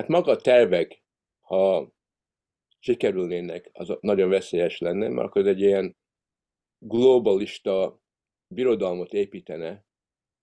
Hát 0.00 0.08
maga 0.08 0.30
a 0.30 0.36
tervek, 0.36 1.02
ha 1.40 1.92
sikerülnének, 2.78 3.70
az 3.72 3.96
nagyon 4.00 4.28
veszélyes 4.28 4.78
lenne, 4.78 5.08
mert 5.08 5.28
akkor 5.28 5.46
egy 5.46 5.60
ilyen 5.60 5.96
globalista 6.78 8.00
birodalmat 8.54 9.12
építene, 9.12 9.84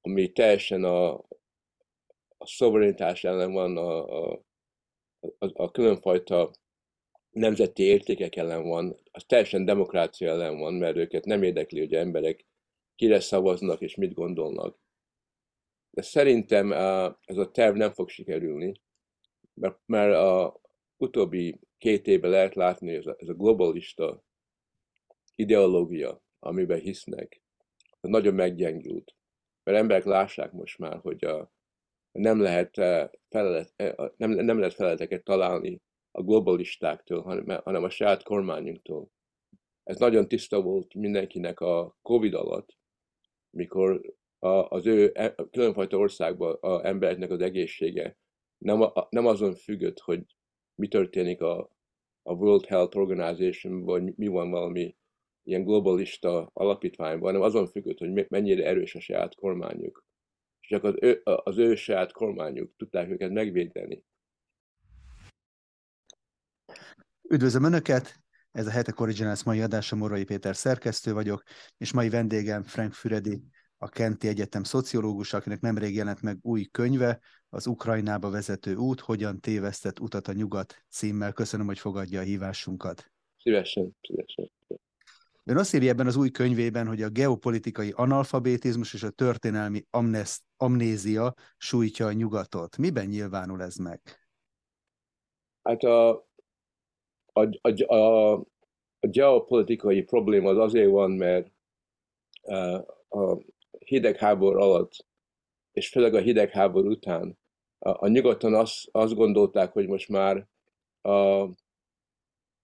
ami 0.02 0.32
teljesen 0.32 0.84
a, 0.84 1.14
a 2.38 2.46
szoverenitás 2.46 3.24
ellen 3.24 3.52
van, 3.52 3.78
a, 3.78 4.06
a, 4.30 4.44
a, 5.20 5.64
a 5.64 5.72
különfajta 5.72 6.52
nemzeti 7.30 7.84
értékek 7.84 8.36
ellen 8.36 8.64
van, 8.64 8.96
az 9.12 9.24
teljesen 9.26 9.66
demokrácia 9.66 10.30
ellen 10.30 10.58
van, 10.58 10.74
mert 10.74 10.98
őket 10.98 11.26
nem 11.26 11.44
érdekli, 11.44 11.80
hogy 11.80 11.94
emberek 11.94 12.46
kire 12.96 13.20
szavaznak 13.20 13.82
és 13.82 13.96
mit 13.96 14.14
gondolnak. 14.14 14.80
De 15.90 16.02
szerintem 16.02 16.72
ez 17.26 17.38
a 17.38 17.52
terv 17.52 17.76
nem 17.76 17.92
fog 17.92 18.10
sikerülni, 18.10 18.86
mert, 19.60 19.80
mert 19.86 20.16
a 20.16 20.62
utóbbi 20.98 21.60
két 21.78 22.08
évben 22.08 22.30
lehet 22.30 22.56
látni, 22.56 22.94
ez 22.94 23.06
a, 23.06 23.16
ez 23.20 23.28
a 23.28 23.34
globalista 23.34 24.24
ideológia, 25.36 26.22
amiben 26.40 26.80
hisznek, 26.80 27.42
az 28.00 28.10
nagyon 28.10 28.34
meggyengült. 28.34 29.16
Mert 29.64 29.78
emberek 29.78 30.04
lássák 30.06 30.52
most 30.52 30.78
már, 30.78 31.00
hogy 31.00 31.26
a, 31.26 31.52
nem 32.12 32.42
lehet, 32.42 32.74
felelet, 33.30 33.74
nem, 34.18 34.30
nem 34.30 34.58
lehet 34.60 34.74
feleteket 34.74 35.24
találni 35.24 35.82
a 36.12 36.22
globalistáktól, 36.22 37.22
hanem, 37.22 37.62
hanem 37.64 37.84
a 37.84 37.90
saját 37.90 38.24
kormányunktól. 38.24 39.10
Ez 39.84 40.00
nagyon 40.00 40.28
tiszta 40.28 40.62
volt 40.62 40.94
mindenkinek 40.94 41.60
a 41.60 41.98
Covid 42.02 42.34
alatt, 42.34 42.78
mikor 43.50 44.16
a, 44.40 44.48
az 44.48 44.86
ő 44.86 45.12
e, 45.14 45.36
különfajta 45.52 45.98
országban 45.98 46.58
az 46.60 46.84
embereknek 46.84 47.32
az 47.32 47.42
egészsége 47.42 48.18
nem, 48.68 48.92
nem 49.10 49.26
azon 49.26 49.56
függött, 49.56 50.00
hogy 50.00 50.26
mi 50.76 50.88
történik 50.88 51.42
a, 51.42 51.60
a 52.24 52.34
World 52.34 52.66
Health 52.66 52.98
Organization, 52.98 53.84
vagy 53.84 54.16
mi 54.16 54.28
van 54.28 54.50
valami 54.50 54.98
ilyen 55.44 55.64
globalista 55.64 56.50
alapítványban, 56.54 57.26
hanem 57.26 57.42
azon 57.42 57.68
függött, 57.68 57.98
hogy 57.98 58.26
mennyire 58.30 58.66
erős 58.66 58.96
a 58.96 59.00
saját 59.00 59.36
kormányuk. 59.36 60.06
És 60.60 60.68
csak 60.68 60.84
az 60.84 60.96
ő, 61.00 61.22
az 61.24 61.58
ő 61.58 61.76
saját 61.76 62.12
kormányuk 62.12 62.76
tudták 62.78 63.10
őket 63.10 63.32
megvédeni. 63.32 64.04
Üdvözlöm 67.30 67.64
Önöket! 67.64 68.16
Ez 68.52 68.68
a 68.68 68.72
Hetek 68.72 69.00
Originals 69.00 69.44
mai 69.44 69.62
adása, 69.62 69.96
Morai 69.96 70.24
Péter 70.24 70.56
szerkesztő 70.56 71.14
vagyok, 71.14 71.44
és 71.78 71.94
mai 71.94 72.10
vendégem 72.10 72.64
Frank 72.64 72.94
Füredi, 72.94 73.44
a 73.78 73.90
Kenti 73.90 74.28
Egyetem 74.28 74.64
szociológus, 74.64 75.34
akinek 75.34 75.60
nemrég 75.62 75.96
jelent 75.96 76.22
meg 76.22 76.38
új 76.42 76.64
könyve, 76.64 77.20
az 77.50 77.68
Ukrajnába 77.68 78.30
vezető 78.30 78.76
út, 78.76 79.00
hogyan 79.00 79.40
tévesztett 79.40 80.00
utat 80.00 80.28
a 80.28 80.34
nyugat 80.34 80.86
címmel. 80.90 81.34
Köszönöm, 81.34 81.66
hogy 81.66 81.80
fogadja 81.80 82.20
a 82.20 82.24
hívásunkat. 82.24 83.12
Szívesen, 83.38 83.98
szívesen. 84.02 84.52
Ön 85.44 85.58
azt 85.58 85.74
írja 85.74 85.90
ebben 85.90 86.08
az 86.08 86.16
új 86.16 86.30
könyvében, 86.30 86.88
hogy 86.88 87.02
a 87.02 87.10
geopolitikai 87.10 87.92
analfabetizmus 87.96 88.94
és 88.94 89.04
a 89.04 89.10
történelmi 89.10 89.86
amnest, 89.90 90.44
amnézia 90.58 91.34
sújtja 91.58 92.06
a 92.06 92.12
nyugatot. 92.12 92.78
Miben 92.78 93.06
nyilvánul 93.06 93.62
ez 93.62 93.76
meg? 93.76 94.02
Hát 95.64 95.84
a, 95.84 96.10
a, 97.34 97.60
a, 97.62 97.94
a, 97.94 98.34
a 99.00 99.08
geopolitikai 99.08 100.02
probléma 100.02 100.50
az 100.50 100.58
azért 100.58 100.90
van, 100.90 101.12
mert 101.12 101.52
a 103.10 103.38
hidegháború 103.88 104.60
alatt, 104.60 105.06
és 105.72 105.90
főleg 105.90 106.14
a 106.14 106.20
hidegháború 106.20 106.90
után 106.90 107.38
a, 107.80 108.06
a 108.06 108.08
nyugaton 108.08 108.54
azt, 108.54 108.90
azt 108.92 109.16
gondolták, 109.16 109.72
hogy 109.72 109.88
most 109.88 110.10
már 110.10 110.48
a, 111.02 111.42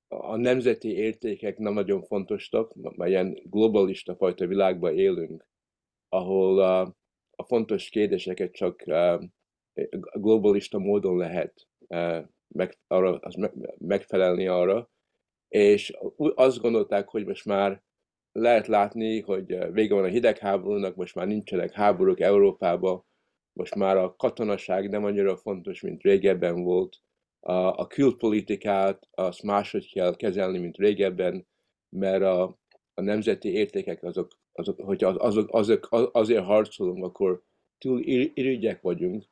a 0.08 0.36
nemzeti 0.36 0.90
értékek 0.96 1.58
nem 1.58 1.74
nagyon 1.74 2.04
fontosak, 2.04 2.74
mert 2.74 3.10
ilyen 3.10 3.40
globalista 3.44 4.16
fajta 4.16 4.48
világban 4.48 4.98
élünk, 4.98 5.48
ahol 6.10 6.60
a, 6.60 6.82
a 7.32 7.44
fontos 7.44 7.90
kérdéseket 7.90 8.52
csak 8.54 8.82
a, 8.82 9.30
globalista 10.14 10.80
módon 10.80 11.18
lehet 11.18 11.68
meg, 12.48 12.78
arra, 12.88 13.18
az 13.20 13.50
megfelelni 13.78 14.48
arra, 14.48 14.90
és 15.48 15.94
azt 16.18 16.60
gondolták, 16.60 17.10
hogy 17.10 17.26
most 17.26 17.46
már 17.46 17.84
lehet 18.34 18.68
látni, 18.68 19.22
hogy 19.22 19.72
vége 19.72 19.94
van 19.94 20.04
a 20.04 20.08
hidegháborúnak, 20.08 20.96
most 20.96 21.16
már 21.16 21.28
nincsenek 21.28 21.72
háborúk 21.72 22.20
Európában, 22.20 23.06
most 23.54 23.76
már 23.76 23.98
a 23.98 24.16
katonaság 24.16 24.90
nem 24.90 25.04
annyira 25.04 25.38
fontos, 25.38 25.82
mint 25.82 26.02
régebben 26.02 26.64
volt. 26.64 27.02
A, 27.40 27.54
a 27.54 27.88
külpolitikát 27.88 29.08
azt 29.12 29.44
máshogy 29.44 29.92
kell 29.92 30.16
kezelni, 30.16 30.58
mint 30.58 30.78
régebben, 30.78 31.48
mert 31.90 32.24
a, 32.24 32.44
a 32.94 33.02
nemzeti 33.02 33.54
értékek 33.54 34.04
azok, 34.04 34.32
azok 34.52 34.82
hogyha 34.82 35.08
azok, 35.08 35.50
azok, 35.52 35.88
azért 36.12 36.44
harcolunk, 36.44 37.04
akkor 37.04 37.44
túl 37.78 38.02
irigyek 38.34 38.82
vagyunk, 38.82 39.24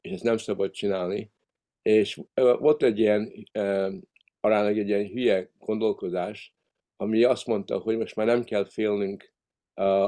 és 0.00 0.10
ezt 0.10 0.22
nem 0.22 0.36
szabad 0.36 0.70
csinálni. 0.70 1.32
És 1.82 2.20
volt 2.34 2.82
egy 2.82 2.98
ilyen, 2.98 3.32
aránylag 4.40 4.78
egy 4.78 4.88
ilyen 4.88 5.06
hülye 5.06 5.50
gondolkozás, 5.58 6.53
ami 6.96 7.22
azt 7.22 7.46
mondta, 7.46 7.78
hogy 7.78 7.98
most 7.98 8.16
már 8.16 8.26
nem 8.26 8.44
kell 8.44 8.64
félnünk 8.64 9.32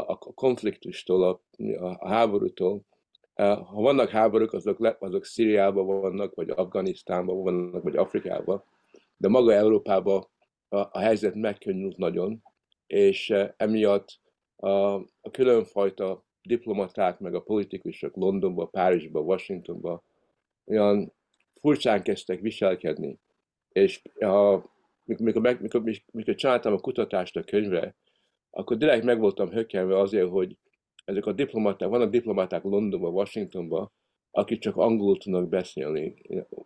a 0.07 0.19
konfliktustól, 0.19 1.23
a, 1.23 1.41
a 1.79 2.09
háborútól. 2.09 2.81
Ha 3.35 3.81
vannak 3.81 4.09
háborúk, 4.09 4.53
azok, 4.53 4.97
azok 4.99 5.25
Szíriában 5.25 5.87
vannak, 5.87 6.35
vagy 6.35 6.51
Afganisztánban 6.51 7.43
vannak, 7.43 7.83
vagy 7.83 7.97
Afrikában, 7.97 8.65
de 9.17 9.29
maga 9.29 9.53
Európában 9.53 10.27
a, 10.69 10.77
a 10.77 10.99
helyzet 10.99 11.35
megkönnyült 11.35 11.97
nagyon, 11.97 12.43
és 12.87 13.35
emiatt 13.57 14.21
a, 14.57 14.71
a 15.21 15.31
különfajta 15.31 16.25
diplomaták, 16.43 17.19
meg 17.19 17.35
a 17.35 17.43
politikusok 17.43 18.17
Londonba, 18.17 18.67
Párizsba, 18.67 19.21
Washingtonba 19.21 20.03
olyan 20.65 21.13
furcsán 21.61 22.03
kezdtek 22.03 22.41
viselkedni. 22.41 23.19
És 23.69 24.03
a, 24.21 24.55
mikor, 25.06 25.43
meg, 25.43 25.61
mikor, 25.61 25.83
mikor, 26.12 26.34
csináltam 26.34 26.72
a 26.72 26.78
kutatást 26.78 27.37
a 27.37 27.43
könyvre, 27.43 27.97
akkor 28.50 28.77
direkt 28.77 29.05
meg 29.05 29.19
voltam 29.19 29.50
hökkenve 29.50 29.99
azért, 29.99 30.28
hogy 30.28 30.56
ezek 31.05 31.27
a 31.27 31.33
diplomaták, 31.33 31.89
vannak 31.89 32.11
diplomaták 32.11 32.62
Londonban, 32.62 33.12
Washingtonban, 33.12 33.93
akik 34.31 34.61
csak 34.61 34.77
angolul 34.77 35.19
tudnak 35.19 35.49
beszélni, 35.49 36.15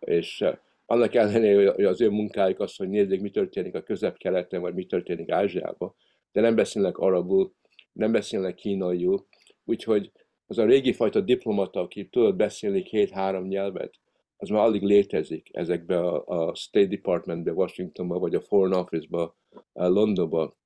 és 0.01 0.45
annak 0.87 1.15
ellenére, 1.15 1.73
hogy 1.73 1.85
az 1.85 2.01
ő 2.01 2.11
munkájuk 2.11 2.61
az, 2.61 2.77
hogy 2.77 2.89
nézzék, 2.89 3.21
mi 3.21 3.31
történik 3.31 3.75
a 3.75 3.83
közép-keleten, 3.83 4.61
vagy 4.61 4.75
mi 4.75 4.87
történik 4.87 5.31
Ázsiában, 5.31 5.95
de 6.33 6.41
nem 6.41 6.55
beszélnek 6.55 6.99
arabul, 6.99 7.55
nem 7.93 8.13
beszélnek 8.13 8.55
kínaiul, 8.55 9.27
úgyhogy 9.65 10.13
az 10.47 10.59
a 10.59 10.65
régi 10.65 10.93
fajta 10.93 11.21
diplomata, 11.21 11.81
aki 11.81 12.09
tudott 12.09 12.37
beszélni 12.37 12.83
két-három 12.83 13.47
nyelvet, 13.47 13.95
az 14.41 14.49
már 14.49 14.65
alig 14.65 14.83
létezik 14.83 15.49
ezekbe 15.53 15.99
a, 15.99 16.25
a 16.27 16.55
State 16.55 16.87
Departmentbe, 16.87 17.53
Washingtonba, 17.53 18.19
vagy 18.19 18.35
a 18.35 18.41
Foreign 18.41 18.75
Office-ba, 18.75 19.37
Londonba. 19.73 20.57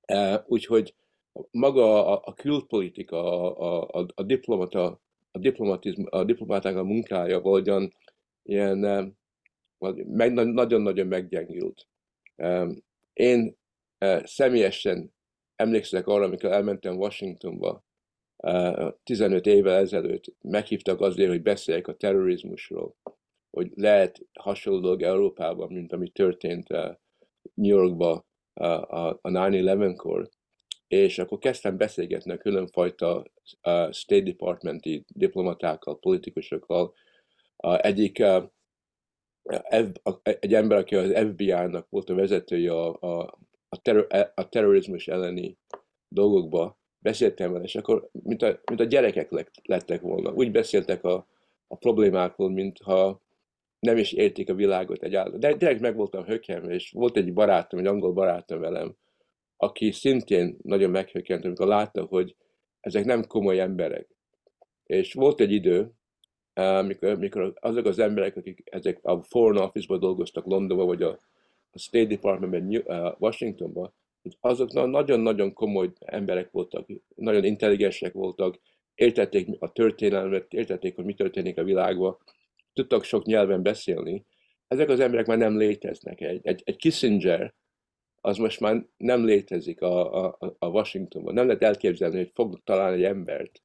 E, 0.00 0.44
úgyhogy 0.46 0.94
maga 1.50 2.06
a, 2.06 2.22
a 2.24 2.34
külpolitika, 2.34 3.18
a, 3.56 3.82
a, 4.00 4.06
a 4.14 4.22
diplomata, 4.22 5.00
a, 5.30 5.38
diplomatizm, 5.38 6.02
a 6.10 6.24
diplomaták 6.24 6.76
a 6.76 6.84
munkája 6.84 7.40
valahogyan 7.40 7.94
ilyen 8.42 8.78
meg, 10.06 10.32
nagyon-nagyon 10.32 11.06
meggyengült. 11.06 11.86
Én 13.12 13.56
személyesen 14.22 15.14
emlékszek 15.56 16.06
arra, 16.06 16.24
amikor 16.24 16.52
elmentem 16.52 16.96
Washingtonba, 16.96 17.84
15 19.02 19.46
évvel 19.46 19.76
ezelőtt 19.76 20.24
meghívtak 20.42 21.00
azért, 21.00 21.28
hogy 21.28 21.42
beszéljek 21.42 21.88
a 21.88 21.96
terrorizmusról, 21.96 22.96
hogy 23.50 23.70
lehet 23.74 24.26
hasonló 24.40 24.80
dolog 24.80 25.02
Európában, 25.02 25.72
mint 25.72 25.92
ami 25.92 26.08
történt 26.08 26.68
New 27.54 27.76
Yorkban 27.76 28.24
a 28.54 29.20
9-11-kor, 29.20 30.28
és 30.88 31.18
akkor 31.18 31.38
kezdtem 31.38 31.76
beszélgetni 31.76 32.32
a 32.32 32.38
különfajta 32.38 33.24
State 33.90 34.20
Departmenti 34.20 35.04
diplomatákkal, 35.08 35.98
politikusokkal. 35.98 36.94
Egyik 37.56 38.22
egy 40.22 40.54
ember, 40.54 40.78
aki 40.78 40.96
az 40.96 41.30
FBI-nak 41.30 41.86
volt 41.90 42.10
a 42.10 42.14
vezetője 42.14 42.72
a, 42.72 42.96
a, 43.00 43.38
a, 43.68 43.82
terror, 43.82 44.06
a 44.34 44.48
terrorizmus 44.48 45.08
elleni 45.08 45.58
dolgokba, 46.08 46.77
beszéltem 46.98 47.52
vele, 47.52 47.64
és 47.64 47.74
akkor, 47.74 48.08
mint 48.12 48.42
a, 48.42 48.60
mint 48.64 48.80
a 48.80 48.84
gyerekek 48.84 49.46
lettek 49.62 50.00
volna. 50.00 50.32
Úgy 50.32 50.50
beszéltek 50.50 51.04
a, 51.04 51.26
a 51.66 51.76
problémákról, 51.76 52.50
mintha 52.50 53.20
nem 53.78 53.96
is 53.96 54.12
értik 54.12 54.50
a 54.50 54.54
világot 54.54 55.02
egyáltalán. 55.02 55.40
De 55.40 55.54
direkt 55.54 55.80
meg 55.80 55.96
voltam 55.96 56.24
hökkenve, 56.24 56.74
és 56.74 56.90
volt 56.90 57.16
egy 57.16 57.32
barátom, 57.32 57.80
egy 57.80 57.86
angol 57.86 58.12
barátom 58.12 58.60
velem, 58.60 58.96
aki 59.56 59.92
szintén 59.92 60.56
nagyon 60.62 60.90
meghökkent, 60.90 61.44
amikor 61.44 61.66
látta, 61.66 62.04
hogy 62.04 62.36
ezek 62.80 63.04
nem 63.04 63.26
komoly 63.26 63.60
emberek. 63.60 64.08
És 64.86 65.12
volt 65.12 65.40
egy 65.40 65.52
idő, 65.52 65.90
mikor, 66.86 67.18
mikor 67.18 67.54
azok 67.60 67.86
az 67.86 67.98
emberek, 67.98 68.36
akik 68.36 68.62
ezek 68.64 68.98
a 69.02 69.22
Foreign 69.22 69.64
Office-ban 69.64 70.00
dolgoztak 70.00 70.46
Londonban, 70.46 70.86
vagy 70.86 71.02
a, 71.02 71.20
a 71.70 71.78
State 71.78 72.06
Department-ben 72.06 72.84
Washingtonban, 73.18 73.92
azok 74.40 74.72
nagyon-nagyon 74.72 75.52
komoly 75.52 75.92
emberek 75.98 76.50
voltak, 76.50 76.86
nagyon 77.14 77.44
intelligensek 77.44 78.12
voltak, 78.12 78.60
értették 78.94 79.48
a 79.58 79.72
történelmet, 79.72 80.52
értették, 80.52 80.94
hogy 80.94 81.04
mi 81.04 81.14
történik 81.14 81.58
a 81.58 81.64
világban, 81.64 82.16
tudtak 82.72 83.04
sok 83.04 83.24
nyelven 83.24 83.62
beszélni. 83.62 84.24
Ezek 84.68 84.88
az 84.88 85.00
emberek 85.00 85.26
már 85.26 85.38
nem 85.38 85.58
léteznek. 85.58 86.20
Egy, 86.20 86.40
egy, 86.42 86.62
egy 86.64 86.76
Kissinger, 86.76 87.54
az 88.20 88.36
most 88.36 88.60
már 88.60 88.86
nem 88.96 89.24
létezik 89.24 89.82
a, 89.82 90.24
a, 90.24 90.38
a 90.58 90.66
Washingtonban. 90.66 91.34
Nem 91.34 91.46
lehet 91.46 91.62
elképzelni, 91.62 92.16
hogy 92.16 92.30
fog 92.34 92.60
találni 92.64 92.96
egy 92.96 93.04
embert, 93.04 93.62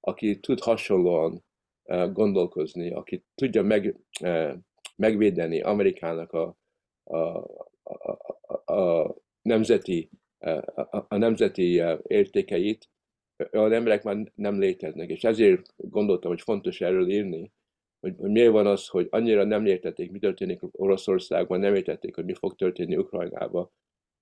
aki 0.00 0.40
tud 0.40 0.60
hasonlóan 0.60 1.44
uh, 1.84 2.12
gondolkozni, 2.12 2.90
aki 2.90 3.24
tudja 3.34 3.62
meg, 3.62 3.96
uh, 4.20 4.52
megvédeni 4.96 5.60
Amerikának 5.60 6.32
a, 6.32 6.56
a, 7.04 7.16
a, 7.82 8.18
a, 8.64 8.72
a 8.72 9.14
nemzeti, 9.44 10.10
a, 11.08 11.16
nemzeti 11.16 11.82
értékeit, 12.02 12.88
olyan 13.52 13.72
emberek 13.72 14.02
már 14.02 14.32
nem 14.34 14.58
léteznek, 14.58 15.10
és 15.10 15.24
ezért 15.24 15.74
gondoltam, 15.76 16.30
hogy 16.30 16.40
fontos 16.40 16.80
erről 16.80 17.08
írni, 17.08 17.52
hogy, 18.00 18.14
hogy 18.18 18.30
miért 18.30 18.52
van 18.52 18.66
az, 18.66 18.88
hogy 18.88 19.06
annyira 19.10 19.44
nem 19.44 19.66
értették, 19.66 20.10
mi 20.10 20.18
történik 20.18 20.60
Oroszországban, 20.70 21.60
nem 21.60 21.74
értették, 21.74 22.14
hogy 22.14 22.24
mi 22.24 22.34
fog 22.34 22.54
történni 22.54 22.96
Ukrajnába, 22.96 23.72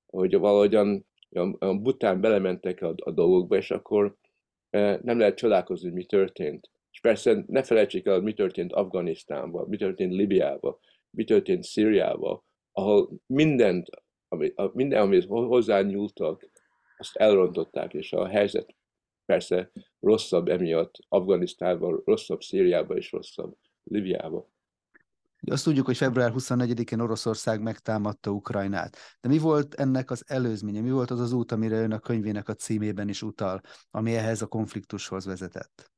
hogy 0.06 0.36
valahogyan 0.36 1.06
olyan 1.30 1.82
bután 1.82 2.20
belementek 2.20 2.82
a, 2.82 2.94
a 2.96 3.10
dolgokba, 3.10 3.56
és 3.56 3.70
akkor 3.70 4.16
e, 4.70 5.00
nem 5.02 5.18
lehet 5.18 5.36
csodálkozni, 5.36 5.88
hogy 5.88 5.96
mi 5.96 6.04
történt. 6.04 6.70
És 6.90 7.00
persze 7.00 7.44
ne 7.46 7.62
felejtsék 7.62 8.06
el, 8.06 8.20
mi 8.20 8.34
történt 8.34 8.72
Afganisztánban, 8.72 9.68
mi 9.68 9.76
történt 9.76 10.12
Libiában, 10.12 10.78
mi 11.10 11.24
történt 11.24 11.62
Szíriában, 11.62 12.42
ahol 12.72 13.10
mindent, 13.26 13.88
ami, 14.32 14.52
minden, 14.72 15.00
amit 15.00 15.24
hozzányúltak, 15.24 16.50
azt 16.98 17.16
elrontották, 17.16 17.94
és 17.94 18.12
a 18.12 18.26
helyzet 18.26 18.74
persze 19.24 19.70
rosszabb 20.00 20.48
emiatt 20.48 20.94
Afganisztánban, 21.08 22.02
rosszabb 22.04 22.42
Szíriában 22.42 22.96
és 22.96 23.12
rosszabb 23.12 23.56
Libiában. 23.84 24.46
Azt 25.50 25.64
tudjuk, 25.64 25.86
hogy 25.86 25.96
február 25.96 26.32
24-én 26.34 27.00
Oroszország 27.00 27.62
megtámadta 27.62 28.30
Ukrajnát. 28.30 28.96
De 29.20 29.28
mi 29.28 29.38
volt 29.38 29.74
ennek 29.74 30.10
az 30.10 30.24
előzménye? 30.26 30.80
Mi 30.80 30.90
volt 30.90 31.10
az 31.10 31.20
az 31.20 31.32
út, 31.32 31.52
amire 31.52 31.82
ön 31.82 31.92
a 31.92 31.98
könyvének 31.98 32.48
a 32.48 32.54
címében 32.54 33.08
is 33.08 33.22
utal, 33.22 33.60
ami 33.90 34.14
ehhez 34.14 34.42
a 34.42 34.46
konfliktushoz 34.46 35.24
vezetett? 35.24 35.92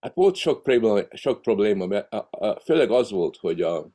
Hát 0.00 0.14
volt 0.14 0.34
sok 0.34 0.62
probléma, 0.62 1.00
sok 1.10 1.42
probléma 1.42 1.86
mert 1.86 2.12
a, 2.12 2.28
a, 2.30 2.60
főleg 2.60 2.90
az 2.90 3.10
volt, 3.10 3.36
hogy 3.36 3.62
a, 3.62 3.90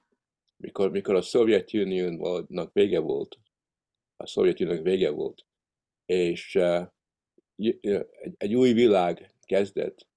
mikor, 0.61 0.91
mikor 0.91 1.15
a 1.15 1.21
Szovjetuniónak 1.21 2.73
vége 2.73 2.99
volt, 2.99 3.39
a 4.17 4.27
Szovjetuniónak 4.27 4.83
vége 4.83 5.09
volt, 5.09 5.45
és 6.05 6.55
uh, 6.55 6.87
egy, 7.55 7.79
egy 8.37 8.55
új 8.55 8.73
világ 8.73 9.35
kezdett, 9.45 10.07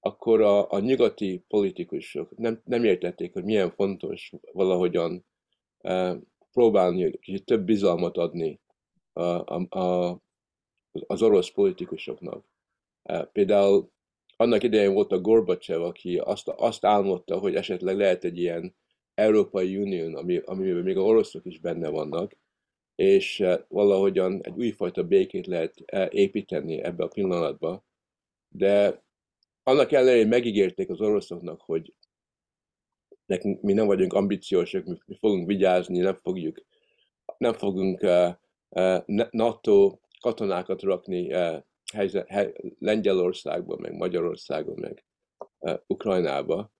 akkor 0.00 0.40
a, 0.40 0.70
a 0.70 0.78
nyugati 0.78 1.44
politikusok 1.48 2.36
nem, 2.36 2.60
nem 2.64 2.84
értették, 2.84 3.32
hogy 3.32 3.44
milyen 3.44 3.70
fontos 3.70 4.32
valahogyan 4.52 5.26
uh, 5.78 6.16
próbálni 6.52 7.18
kicsit 7.18 7.44
több 7.44 7.64
bizalmat 7.64 8.16
adni 8.16 8.60
a, 9.12 9.22
a, 9.22 9.78
a, 9.78 10.18
az 11.06 11.22
orosz 11.22 11.50
politikusoknak. 11.50 12.44
Uh, 13.02 13.26
például 13.32 13.92
annak 14.36 14.62
idején 14.62 14.92
volt 14.92 15.12
a 15.12 15.20
Gorbachev, 15.20 15.82
aki 15.82 16.18
azt, 16.18 16.48
azt 16.48 16.84
álmodta, 16.84 17.38
hogy 17.38 17.54
esetleg 17.54 17.96
lehet 17.96 18.24
egy 18.24 18.38
ilyen 18.38 18.74
Európai 19.14 19.76
Unió, 19.76 20.16
ami, 20.16 20.36
amiben 20.36 20.82
még 20.82 20.96
a 20.96 21.02
oroszok 21.02 21.44
is 21.44 21.60
benne 21.60 21.88
vannak, 21.88 22.36
és 22.94 23.40
uh, 23.40 23.60
valahogyan 23.68 24.40
egy 24.42 24.56
újfajta 24.56 25.04
békét 25.04 25.46
lehet 25.46 25.74
építeni 26.08 26.82
ebbe 26.82 27.04
a 27.04 27.08
pillanatba. 27.08 27.84
De 28.48 29.02
annak 29.62 29.92
ellenére 29.92 30.28
megígérték 30.28 30.90
az 30.90 31.00
oroszoknak, 31.00 31.60
hogy 31.60 31.94
nekünk, 33.26 33.62
mi 33.62 33.72
nem 33.72 33.86
vagyunk 33.86 34.12
ambiciósak, 34.12 34.84
mi, 34.84 34.98
fogunk 35.18 35.46
vigyázni, 35.46 35.98
nem 35.98 36.14
fogjuk, 36.14 36.64
nem 37.38 37.52
fogunk 37.52 38.02
uh, 38.02 38.34
NATO 39.30 39.98
katonákat 40.20 40.82
rakni 40.82 41.32
helyzet, 41.92 42.28
hely, 42.28 42.52
Lengyelországba, 42.78 43.76
meg 43.76 43.96
Magyarországon, 43.96 44.78
meg 44.78 45.04
Ukrajnába. 45.86 46.72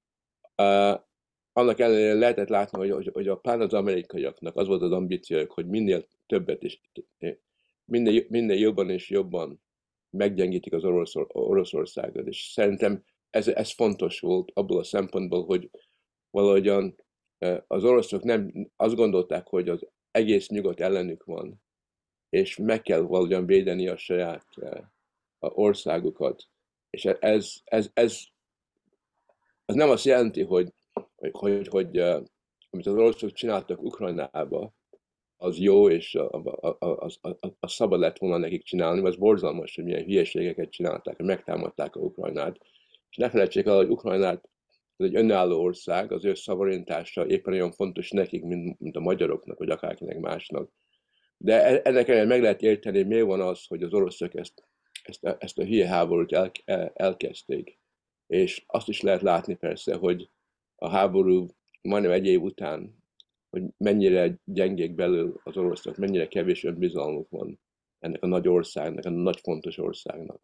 Annak 1.56 1.78
ellenére 1.78 2.14
lehetett 2.14 2.48
látni, 2.48 2.78
hogy, 2.78 2.90
hogy, 2.90 3.10
hogy 3.12 3.28
a 3.28 3.36
pán 3.36 3.60
az 3.60 3.72
amerikaiaknak 3.74 4.56
az 4.56 4.66
volt 4.66 4.82
az 4.82 4.92
ambíciójuk, 4.92 5.52
hogy 5.52 5.66
minél 5.66 6.06
többet 6.26 6.62
és 6.62 6.80
minél, 7.84 8.24
minél 8.28 8.58
jobban 8.58 8.90
és 8.90 9.10
jobban 9.10 9.62
meggyengítik 10.10 10.72
az 10.72 10.84
Orosz, 10.84 11.14
Oroszországot, 11.28 12.26
és 12.26 12.50
szerintem 12.52 13.04
ez, 13.30 13.48
ez 13.48 13.70
fontos 13.70 14.20
volt 14.20 14.50
abból 14.54 14.78
a 14.78 14.84
szempontból, 14.84 15.44
hogy 15.44 15.70
valahogyan 16.30 16.96
az 17.66 17.84
oroszok 17.84 18.22
nem 18.22 18.70
azt 18.76 18.94
gondolták, 18.94 19.46
hogy 19.46 19.68
az 19.68 19.86
egész 20.10 20.48
nyugat 20.48 20.80
ellenük 20.80 21.24
van, 21.24 21.62
és 22.28 22.56
meg 22.56 22.82
kell 22.82 23.00
valahogyan 23.00 23.46
védeni 23.46 23.88
a 23.88 23.96
saját 23.96 24.46
a 25.38 25.46
országukat. 25.46 26.48
És 26.90 27.04
ez, 27.04 27.54
ez, 27.64 27.90
ez, 27.94 28.20
ez 29.64 29.74
nem 29.74 29.90
azt 29.90 30.04
jelenti, 30.04 30.42
hogy, 30.42 30.72
hogy, 31.32 31.52
hogy, 31.56 31.68
hogy 31.68 31.98
amit 32.70 32.86
az 32.86 32.94
oroszok 32.94 33.32
csináltak 33.32 33.82
Ukrajnába, 33.82 34.74
az 35.36 35.58
jó, 35.58 35.88
és 35.88 36.14
a, 36.14 36.28
a, 36.60 36.76
a, 36.78 37.06
a, 37.20 37.36
a 37.60 37.68
szabad 37.68 38.00
lett 38.00 38.18
volna 38.18 38.36
nekik 38.36 38.62
csinálni, 38.62 39.06
az 39.06 39.16
borzalmas, 39.16 39.74
hogy 39.74 39.84
milyen 39.84 40.04
hülyeségeket 40.04 40.70
csinálták, 40.70 41.16
hogy 41.16 41.26
megtámadták 41.26 41.96
a 41.96 42.00
Ukrajnát. 42.00 42.56
És 43.10 43.16
ne 43.16 43.30
felejtsék 43.30 43.66
el, 43.66 43.76
hogy 43.76 43.88
Ukrajnát 43.88 44.48
ez 44.96 45.06
egy 45.06 45.16
önálló 45.16 45.62
ország, 45.62 46.12
az 46.12 46.24
ő 46.24 46.34
szavarintása 46.34 47.26
éppen 47.26 47.52
olyan 47.52 47.72
fontos 47.72 48.10
nekik, 48.10 48.42
mint, 48.42 48.80
mint 48.80 48.96
a 48.96 49.00
magyaroknak, 49.00 49.58
vagy 49.58 49.70
akárkinek 49.70 50.18
másnak. 50.18 50.70
De 51.36 51.64
e, 51.64 51.80
ennek 51.84 52.08
ellenére 52.08 52.28
meg 52.28 52.42
lehet 52.42 52.62
érteni, 52.62 53.02
miért 53.02 53.26
van 53.26 53.40
az, 53.40 53.66
hogy 53.66 53.82
az 53.82 53.92
oroszok 53.92 54.34
ezt, 54.34 54.68
ezt, 55.02 55.24
ezt 55.38 55.58
a 55.58 55.64
hülye 55.64 55.88
háborút 55.88 56.32
el, 56.32 56.50
el, 56.64 56.92
elkezdték. 56.94 57.78
És 58.26 58.64
azt 58.66 58.88
is 58.88 59.00
lehet 59.00 59.22
látni 59.22 59.54
persze, 59.54 59.94
hogy 59.94 60.30
a 60.76 60.88
háború 60.88 61.46
majdnem 61.82 62.12
egy 62.12 62.26
év 62.26 62.42
után 62.42 63.02
hogy 63.54 63.64
mennyire 63.76 64.38
gyengék 64.44 64.94
belül 64.94 65.40
az 65.44 65.56
oroszok, 65.56 65.96
mennyire 65.96 66.28
kevés 66.28 66.64
önbizalmuk 66.64 67.30
van 67.30 67.60
ennek 67.98 68.22
a 68.22 68.26
nagy 68.26 68.48
országnak, 68.48 69.04
a 69.04 69.10
nagy 69.10 69.40
fontos 69.40 69.78
országnak. 69.78 70.40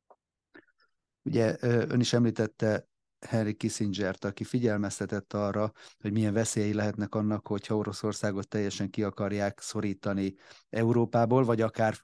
Ugye 1.22 1.56
ön 1.60 2.00
is 2.00 2.12
említette 2.12 2.88
Henry 3.26 3.54
Kissinger-t, 3.54 4.25
aki 4.25 4.44
figyelmeztetett 4.44 5.32
arra, 5.32 5.72
hogy 6.00 6.12
milyen 6.12 6.32
veszélyei 6.32 6.75
lehetnek 6.75 7.14
annak, 7.14 7.46
hogyha 7.46 7.76
Oroszországot 7.76 8.49
teljesen 8.49 8.90
ki 8.90 9.02
akarják 9.02 9.60
szorítani 9.60 10.34
Európából, 10.68 11.44
vagy 11.44 11.60
akár 11.60 11.94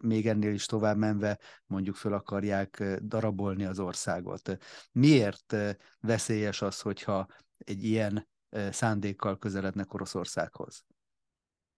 még 0.00 0.26
ennél 0.26 0.52
is 0.52 0.66
tovább 0.66 0.96
menve 0.96 1.38
mondjuk 1.66 1.96
föl 1.96 2.12
akarják 2.12 2.82
darabolni 3.02 3.64
az 3.64 3.78
országot. 3.78 4.56
Miért 4.92 5.56
veszélyes 6.00 6.62
az, 6.62 6.80
hogyha 6.80 7.26
egy 7.58 7.84
ilyen 7.84 8.28
szándékkal 8.70 9.38
közelednek 9.38 9.94
Oroszországhoz? 9.94 10.86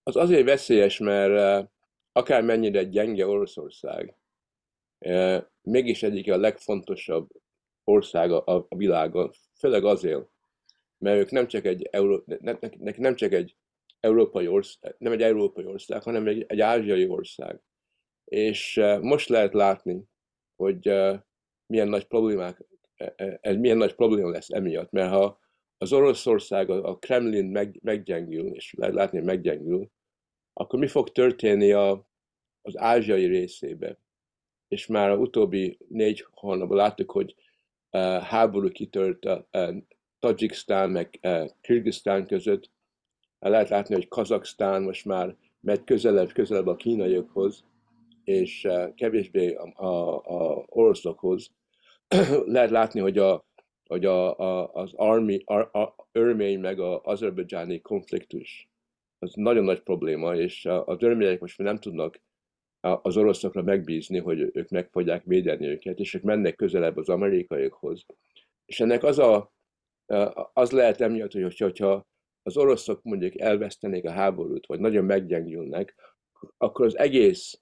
Az 0.02 0.16
azért 0.16 0.44
veszélyes, 0.44 0.98
mert 0.98 1.68
akár 2.12 2.42
mennyire 2.42 2.82
gyenge 2.84 3.26
Oroszország, 3.26 4.16
mégis 5.62 6.02
egyik 6.02 6.32
a 6.32 6.36
legfontosabb 6.36 7.28
ország 7.84 8.32
a, 8.32 8.66
világon, 8.68 9.30
főleg 9.58 9.84
azért, 9.84 10.28
mert 10.98 11.18
ők 11.18 11.30
nem 11.30 11.46
csak 11.46 11.64
egy, 11.64 11.88
Euró, 11.90 12.22
nekik 12.26 12.96
nem 12.96 13.14
csak 13.14 13.32
egy 13.32 13.56
európai 14.00 14.48
ország, 14.48 14.94
nem 14.98 15.12
egy 15.12 15.22
európai 15.22 15.64
ország, 15.64 16.02
hanem 16.02 16.26
egy, 16.26 16.44
egy 16.48 16.60
ázsiai 16.60 17.08
ország. 17.08 17.60
És 18.24 18.80
most 19.00 19.28
lehet 19.28 19.54
látni, 19.54 20.04
hogy 20.56 20.92
milyen 21.66 21.88
nagy 21.88 22.06
problémák, 22.06 22.64
ez 23.40 23.56
milyen 23.56 23.76
nagy 23.76 23.94
probléma 23.94 24.30
lesz 24.30 24.50
emiatt, 24.50 24.90
mert 24.90 25.10
ha 25.10 25.38
az 25.78 25.92
Oroszország, 25.92 26.70
a 26.70 26.96
Kremlin 26.96 27.44
meg, 27.44 27.78
meggyengül, 27.82 28.46
és 28.46 28.74
lehet 28.76 28.94
látni, 28.94 29.20
meggyengül, 29.20 29.90
akkor 30.52 30.78
mi 30.78 30.86
fog 30.86 31.12
történni 31.12 31.72
a, 31.72 32.08
az 32.62 32.78
ázsiai 32.78 33.26
részébe? 33.26 33.98
És 34.68 34.86
már 34.86 35.10
a 35.10 35.16
utóbbi 35.16 35.78
négy 35.88 36.26
hónapban 36.30 36.76
láttuk, 36.76 37.10
hogy 37.10 37.34
uh, 37.90 38.18
háború 38.18 38.68
kitört 38.68 39.24
a 39.24 39.48
uh, 39.52 39.76
Tajiksztán 40.18 40.90
meg 40.90 41.18
uh, 41.22 41.48
Kirgisztán 41.60 42.26
között. 42.26 42.70
Lehet 43.38 43.68
látni, 43.68 43.94
hogy 43.94 44.08
Kazaksztán 44.08 44.82
most 44.82 45.04
már 45.04 45.36
megy 45.60 45.84
közelebb, 45.84 46.32
közelebb 46.32 46.66
a 46.66 46.76
kínaiakhoz, 46.76 47.64
és 48.24 48.64
uh, 48.64 48.94
kevésbé 48.94 49.54
a, 49.54 49.84
a, 49.84 50.16
a 50.16 50.64
oroszokhoz. 50.68 51.50
Lehet 52.46 52.70
látni, 52.70 53.00
hogy 53.00 53.18
a 53.18 53.47
hogy 53.88 54.04
a, 54.04 54.38
a, 54.38 54.72
az 54.72 54.92
army, 54.94 55.42
a, 55.44 55.78
a, 55.78 56.08
örmény 56.12 56.60
meg 56.60 56.80
az 56.80 57.00
azerbajdzsáni 57.02 57.80
konfliktus 57.80 58.68
az 59.18 59.32
nagyon 59.34 59.64
nagy 59.64 59.80
probléma, 59.82 60.36
és 60.36 60.64
az 60.64 61.02
örmények 61.02 61.40
most 61.40 61.58
nem 61.58 61.78
tudnak 61.78 62.20
az 62.80 63.16
oroszokra 63.16 63.62
megbízni, 63.62 64.18
hogy 64.18 64.50
ők 64.52 64.68
meg 64.68 64.88
fogják 64.90 65.24
védeni 65.24 65.66
őket, 65.66 65.98
és 65.98 66.14
ők 66.14 66.22
mennek 66.22 66.56
közelebb 66.56 66.96
az 66.96 67.08
amerikaiakhoz. 67.08 68.06
És 68.64 68.80
ennek 68.80 69.02
az, 69.02 69.18
a, 69.18 69.52
az 70.52 70.70
lehet 70.70 71.00
emiatt, 71.00 71.32
hogy 71.32 71.58
hogyha 71.58 72.06
az 72.42 72.56
oroszok 72.56 73.02
mondjuk 73.02 73.38
elvesztenék 73.38 74.04
a 74.04 74.10
háborút, 74.10 74.66
vagy 74.66 74.80
nagyon 74.80 75.04
meggyengülnek, 75.04 75.94
akkor 76.56 76.86
az 76.86 76.98
egész 76.98 77.60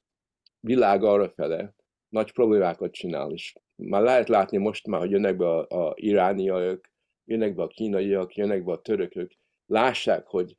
világ 0.61 1.05
arra 1.05 1.29
fele 1.29 1.75
nagy 2.09 2.33
problémákat 2.33 2.93
csinál. 2.93 3.31
És 3.31 3.55
már 3.77 4.03
lehet 4.03 4.29
látni 4.29 4.59
most 4.59 4.87
már, 4.87 5.01
hogy 5.01 5.11
jönnek 5.11 5.37
be 5.37 5.49
a, 5.49 5.89
a 5.89 5.93
irániak, 5.97 6.93
jönnek 7.25 7.55
be 7.55 7.63
a 7.63 7.67
kínaiak, 7.67 8.35
jönnek 8.35 8.65
be 8.65 8.73
a 8.73 8.83
törökök, 8.83 9.33
lássák, 9.67 10.27
hogy, 10.27 10.57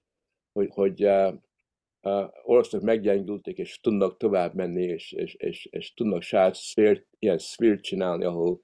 hogy, 0.51 0.69
hogy 0.73 1.05
uh, 1.05 1.33
uh, 2.01 2.29
oroszok 2.43 2.81
meggyengültek, 2.81 3.57
és 3.57 3.79
tudnak 3.79 4.17
tovább 4.17 4.53
menni, 4.53 4.83
és, 4.83 5.11
és, 5.11 5.33
és, 5.33 5.65
és 5.65 5.93
tudnak 5.93 6.21
saját 6.21 6.55
szfért, 6.55 7.05
ilyen 7.19 7.37
szfért 7.37 7.81
csinálni, 7.81 8.25
ahol 8.25 8.61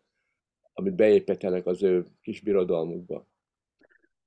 amit 0.74 0.96
beépítenek 0.96 1.66
az 1.66 1.84
ő 1.84 2.06
kis 2.22 2.42
birodalmukba. 2.42 3.28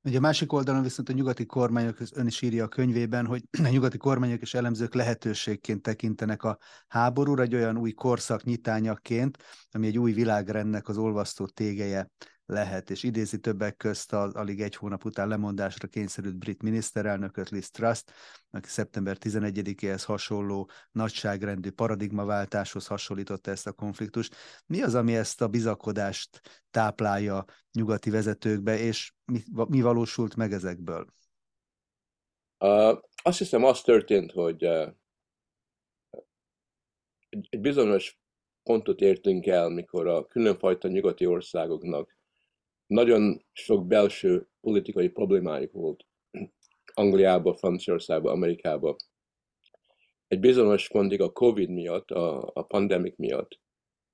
Ugye 0.06 0.18
a 0.18 0.20
másik 0.20 0.52
oldalon 0.52 0.82
viszont 0.82 1.08
a 1.08 1.12
nyugati 1.12 1.46
kormányok, 1.46 2.00
ez 2.00 2.10
ön 2.14 2.26
is 2.26 2.42
írja 2.42 2.64
a 2.64 2.68
könyvében, 2.68 3.26
hogy 3.26 3.42
a 3.64 3.68
nyugati 3.68 3.96
kormányok 3.96 4.40
és 4.40 4.54
elemzők 4.54 4.94
lehetőségként 4.94 5.82
tekintenek 5.82 6.42
a 6.42 6.58
háborúra, 6.88 7.42
egy 7.42 7.54
olyan 7.54 7.78
új 7.78 7.92
korszak 7.92 8.44
nyitányaként, 8.44 9.38
ami 9.70 9.86
egy 9.86 9.98
új 9.98 10.12
világrendnek 10.12 10.88
az 10.88 10.96
olvasztó 10.96 11.46
tégeje 11.46 12.10
lehet, 12.46 12.90
és 12.90 13.02
idézi 13.02 13.38
többek 13.38 13.76
közt 13.76 14.12
az 14.12 14.34
alig 14.34 14.60
egy 14.60 14.76
hónap 14.76 15.04
után 15.04 15.28
lemondásra 15.28 15.88
kényszerült 15.88 16.36
brit 16.36 16.62
miniszterelnököt, 16.62 17.48
Liz 17.48 17.70
Truss, 17.70 18.02
aki 18.50 18.68
szeptember 18.68 19.16
11-éhez 19.20 20.02
hasonló 20.06 20.70
nagyságrendű 20.92 21.70
paradigmaváltáshoz 21.70 22.86
hasonlította 22.86 23.50
ezt 23.50 23.66
a 23.66 23.72
konfliktust. 23.72 24.36
Mi 24.66 24.82
az, 24.82 24.94
ami 24.94 25.16
ezt 25.16 25.42
a 25.42 25.48
bizakodást 25.48 26.40
táplálja 26.70 27.44
nyugati 27.72 28.10
vezetőkbe, 28.10 28.78
és 28.78 29.12
mi, 29.24 29.42
mi 29.68 29.80
valósult 29.80 30.36
meg 30.36 30.52
ezekből? 30.52 31.06
Uh, 32.58 32.98
azt 33.22 33.38
hiszem, 33.38 33.64
az 33.64 33.80
történt, 33.80 34.32
hogy 34.32 34.64
uh, 34.64 34.88
egy 37.28 37.60
bizonyos 37.60 38.18
pontot 38.62 39.00
értünk 39.00 39.46
el, 39.46 39.68
mikor 39.68 40.06
a 40.06 40.26
különfajta 40.26 40.88
nyugati 40.88 41.26
országoknak 41.26 42.15
nagyon 42.86 43.44
sok 43.52 43.86
belső 43.86 44.48
politikai 44.60 45.08
problémájuk 45.08 45.72
volt 45.72 46.06
Angliában, 46.94 47.54
Franciaországban, 47.54 48.32
Amerikában. 48.32 48.96
Egy 50.26 50.40
bizonyos 50.40 50.88
pontig 50.88 51.20
a 51.20 51.32
Covid 51.32 51.70
miatt, 51.70 52.10
a, 52.10 52.50
a 52.54 52.62
pandemik 52.62 53.16
miatt, 53.16 53.60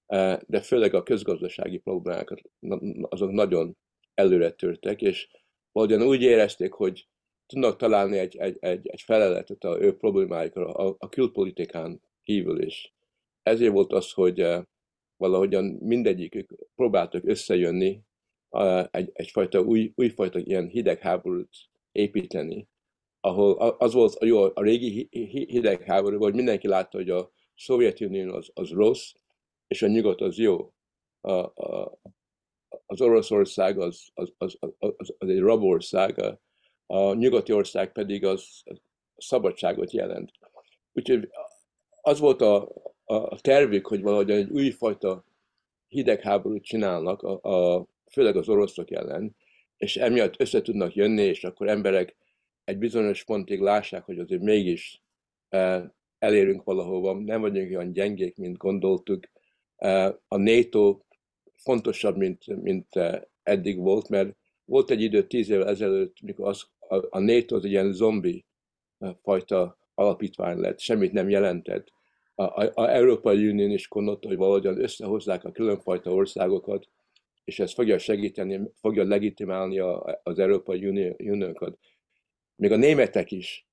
e, 0.07 0.43
de 0.47 0.61
főleg 0.61 0.95
a 0.95 1.03
közgazdasági 1.03 1.79
problémák 1.79 2.45
azok 3.03 3.31
nagyon 3.31 3.77
előre 4.15 4.51
törtek, 4.51 5.03
és 5.03 5.29
valahogyan 5.73 6.09
úgy 6.09 6.23
érezték, 6.23 6.73
hogy 6.73 7.09
tudnak 7.47 7.77
találni 7.77 8.19
egy, 8.19 8.37
egy, 8.37 8.57
egy, 8.61 8.89
egy 8.89 9.01
feleletet 9.01 9.65
a 9.65 9.81
ő 9.81 9.97
problémáikra 9.97 10.73
a, 10.73 10.97
a 10.99 11.09
külpolitikán 11.09 12.01
kívül 12.23 12.63
is. 12.63 12.95
Ezért 13.43 13.73
volt 13.73 13.93
az, 13.93 14.13
hogy 14.13 14.41
e, 14.41 14.69
valahogyan 15.17 15.65
mindegyikük 15.65 16.55
próbáltak 16.75 17.25
összejönni, 17.25 18.03
egy, 18.91 19.11
egyfajta 19.13 19.61
új, 19.61 19.93
újfajta 19.95 20.39
ilyen 20.39 20.69
hidegháborút 20.69 21.49
építeni, 21.93 22.69
ahol 23.21 23.53
az 23.79 23.93
volt 23.93 24.25
jó, 24.25 24.43
a 24.43 24.63
régi 24.63 25.09
hidegháború, 25.47 26.19
hogy 26.19 26.35
mindenki 26.35 26.69
látta, 26.69 26.97
hogy 26.97 27.11
a 27.11 27.31
Szovjetunió 27.57 28.35
az, 28.35 28.51
az 28.55 28.71
rossz, 28.71 29.13
és 29.67 29.83
a 29.83 29.87
nyugat 29.87 30.21
az 30.21 30.37
jó. 30.37 30.73
A, 31.21 31.33
a, 31.33 31.99
az 32.87 33.01
Oroszország 33.01 33.79
az, 33.79 34.09
az, 34.15 34.33
az, 34.39 34.59
az, 34.79 34.95
az, 35.19 35.29
egy 35.29 35.39
rabország, 35.39 36.19
a, 36.19 36.41
a 36.87 37.15
nyugati 37.15 37.53
ország 37.53 37.93
pedig 37.93 38.25
az 38.25 38.63
szabadságot 39.17 39.93
jelent. 39.93 40.31
Úgyhogy 40.93 41.29
az 42.01 42.19
volt 42.19 42.41
a, 42.41 42.69
a 43.05 43.41
tervük, 43.41 43.87
hogy 43.87 44.03
valahogy 44.03 44.31
egy 44.31 44.51
újfajta 44.51 45.25
hidegháborút 45.89 46.63
csinálnak 46.63 47.23
a, 47.23 47.41
a, 47.43 47.87
főleg 48.13 48.37
az 48.37 48.49
oroszok 48.49 48.91
ellen, 48.91 49.37
és 49.77 49.97
emiatt 49.97 50.41
össze 50.41 50.63
tudnak 50.63 50.95
jönni, 50.95 51.23
és 51.23 51.45
akkor 51.45 51.69
emberek 51.69 52.17
egy 52.65 52.79
bizonyos 52.79 53.25
pontig 53.25 53.61
lássák, 53.61 54.05
hogy 54.05 54.19
azért 54.19 54.43
mégis 54.43 55.03
e, 55.49 55.93
elérünk 56.19 56.65
valahova, 56.65 57.19
nem 57.19 57.41
vagyunk 57.41 57.71
olyan 57.71 57.93
gyengék, 57.93 58.37
mint 58.37 58.57
gondoltuk. 58.57 59.25
E, 59.77 60.19
a 60.29 60.37
NATO 60.37 61.01
fontosabb, 61.57 62.17
mint, 62.17 62.63
mint 62.63 62.97
e, 62.97 63.29
eddig 63.43 63.79
volt, 63.79 64.09
mert 64.09 64.37
volt 64.65 64.91
egy 64.91 65.03
idő 65.03 65.27
tíz 65.27 65.51
évvel 65.51 65.69
ezelőtt, 65.69 66.21
mikor 66.21 66.49
az, 66.49 66.67
a, 67.11 67.19
NATO 67.19 67.57
az 67.57 67.65
egy 67.65 67.71
ilyen 67.71 67.93
zombi 67.93 68.45
fajta 69.23 69.79
alapítvány 69.95 70.59
lett, 70.59 70.81
semmit 70.81 71.13
nem 71.13 71.29
jelentett. 71.29 71.93
A, 72.35 72.43
a, 72.43 72.71
a 72.75 72.91
Európai 72.91 73.49
Unió 73.49 73.73
is 73.73 73.89
gondolta, 73.89 74.29
hogy 74.29 74.37
valahogyan 74.37 74.83
összehozzák 74.83 75.45
a 75.45 75.53
különfajta 75.53 76.13
országokat, 76.13 76.89
és 77.45 77.59
ez 77.59 77.73
fogja 77.73 77.99
segíteni, 77.99 78.61
fogja 78.81 79.05
legitimálni 79.05 79.79
a, 79.79 80.21
az 80.23 80.39
Európai 80.39 80.87
Uniókat. 81.19 81.79
Még 82.55 82.73
a 82.73 82.77
németek 82.77 83.31
is, 83.31 83.67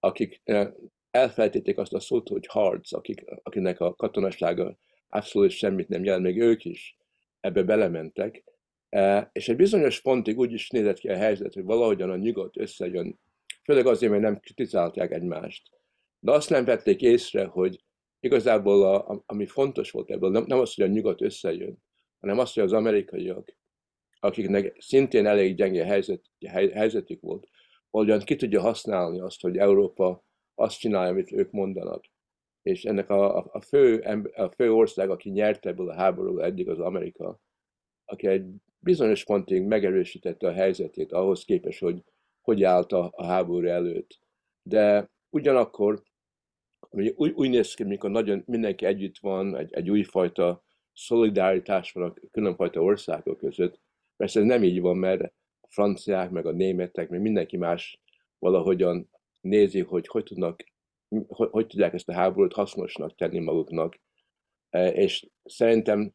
akik 0.00 0.40
eh, 0.44 0.72
elfelejtették 1.10 1.78
azt 1.78 1.92
a 1.92 2.00
szót, 2.00 2.28
hogy 2.28 2.46
harc, 2.46 2.92
akik, 2.92 3.24
akinek 3.42 3.80
a 3.80 3.94
katonasága 3.94 4.78
abszolút 5.08 5.50
semmit 5.50 5.88
nem 5.88 6.04
jelent, 6.04 6.24
még 6.24 6.40
ők 6.40 6.64
is 6.64 6.96
ebbe 7.40 7.62
belementek, 7.62 8.44
eh, 8.88 9.26
és 9.32 9.48
egy 9.48 9.56
bizonyos 9.56 10.00
pontig 10.00 10.38
úgy 10.38 10.52
is 10.52 10.70
nézett 10.70 10.98
ki 10.98 11.08
a 11.08 11.16
helyzet, 11.16 11.54
hogy 11.54 11.64
valahogyan 11.64 12.10
a 12.10 12.16
nyugat 12.16 12.56
összejön, 12.56 13.20
főleg 13.64 13.86
azért, 13.86 14.12
mert 14.12 14.24
nem 14.24 14.40
kritizálták 14.40 15.10
egymást. 15.10 15.70
De 16.18 16.32
azt 16.32 16.50
nem 16.50 16.64
vették 16.64 17.02
észre, 17.02 17.44
hogy 17.44 17.84
igazából 18.20 18.94
a, 18.94 19.22
ami 19.26 19.46
fontos 19.46 19.90
volt 19.90 20.10
ebből, 20.10 20.30
nem, 20.30 20.44
nem 20.46 20.58
az, 20.58 20.74
hogy 20.74 20.84
a 20.84 20.88
nyugat 20.88 21.22
összejön, 21.22 21.82
hanem 22.24 22.38
azt, 22.38 22.54
hogy 22.54 22.62
az 22.62 22.72
amerikaiak, 22.72 23.56
akiknek 24.20 24.76
szintén 24.78 25.26
elég 25.26 25.56
gyenge 25.56 25.84
helyzet, 25.84 26.22
helyzetük 26.72 27.20
volt, 27.20 27.48
hogyan 27.90 28.20
ki 28.20 28.36
tudja 28.36 28.60
használni 28.60 29.20
azt, 29.20 29.40
hogy 29.40 29.56
Európa 29.56 30.24
azt 30.54 30.78
csinálja, 30.78 31.10
amit 31.10 31.32
ők 31.32 31.50
mondanak. 31.50 32.04
És 32.62 32.84
ennek 32.84 33.10
a, 33.10 33.36
a, 33.36 33.60
fő, 33.60 33.98
a 34.36 34.50
fő 34.50 34.72
ország, 34.72 35.10
aki 35.10 35.30
nyerte 35.30 35.68
ebből 35.68 35.88
a 35.88 35.94
háborúból 35.94 36.44
eddig 36.44 36.68
az 36.68 36.78
Amerika, 36.78 37.40
aki 38.04 38.26
egy 38.26 38.46
bizonyos 38.78 39.24
pontig 39.24 39.62
megerősítette 39.62 40.46
a 40.48 40.52
helyzetét 40.52 41.12
ahhoz 41.12 41.44
képest, 41.44 41.80
hogy 41.80 42.02
hogy 42.40 42.62
állt 42.62 42.92
a, 42.92 43.10
a 43.16 43.24
háború 43.24 43.66
előtt. 43.66 44.18
De 44.62 45.10
ugyanakkor 45.30 46.02
úgy, 46.90 47.32
úgy 47.34 47.50
néz 47.50 47.74
ki, 47.74 47.84
mikor 47.84 48.10
nagyon 48.10 48.42
mindenki 48.46 48.84
együtt 48.86 49.18
van, 49.18 49.56
egy, 49.56 49.72
egy 49.72 49.90
újfajta 49.90 50.64
szolidaritás 50.94 51.92
van 51.92 52.10
a 52.10 52.14
különfajta 52.30 52.80
országok 52.80 53.38
között. 53.38 53.80
Persze 54.16 54.40
ez 54.40 54.46
nem 54.46 54.62
így 54.62 54.80
van, 54.80 54.96
mert 54.96 55.22
a 55.60 55.66
franciák, 55.68 56.30
meg 56.30 56.46
a 56.46 56.50
németek, 56.50 57.08
meg 57.08 57.20
mindenki 57.20 57.56
más 57.56 58.00
valahogyan 58.38 59.10
nézi, 59.40 59.80
hogy 59.80 60.06
hogy, 60.06 60.24
tudnak, 60.24 60.64
hogy, 61.26 61.48
hogy 61.50 61.66
tudják 61.66 61.94
ezt 61.94 62.08
a 62.08 62.12
háborút 62.12 62.52
hasznosnak 62.52 63.14
tenni 63.14 63.38
maguknak. 63.38 64.00
E, 64.70 64.88
és 64.88 65.28
szerintem 65.44 66.14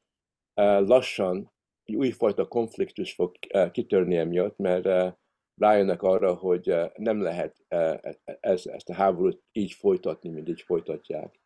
e, 0.54 0.80
lassan 0.80 1.52
egy 1.84 1.96
újfajta 1.96 2.48
konfliktus 2.48 3.14
fog 3.14 3.36
e, 3.48 3.72
kitörni 3.72 4.18
emiatt, 4.18 4.58
mert 4.58 5.16
rájönnek 5.56 6.02
arra, 6.02 6.34
hogy 6.34 6.76
nem 6.96 7.22
lehet 7.22 7.66
ez, 8.40 8.66
ezt 8.66 8.90
a 8.90 8.94
háborút 8.94 9.44
így 9.52 9.72
folytatni, 9.72 10.30
mint 10.30 10.50
így 10.50 10.62
folytatják. 10.62 11.40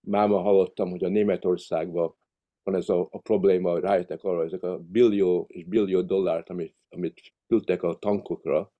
Máma 0.00 0.40
hallottam, 0.40 0.90
hogy 0.90 1.04
a 1.04 1.08
Németországban 1.08 2.16
van 2.62 2.74
ez 2.74 2.88
a, 2.88 3.08
a 3.10 3.18
probléma, 3.18 3.78
rájöttek 3.78 4.24
arra, 4.24 4.44
ezek 4.44 4.62
a 4.62 4.78
billió 4.78 5.46
és 5.48 5.64
billió 5.64 6.00
dollárt, 6.00 6.48
amit, 6.48 6.76
amit 6.88 7.32
küldtek 7.46 7.82
a 7.82 7.94
tankokra, 7.94 8.72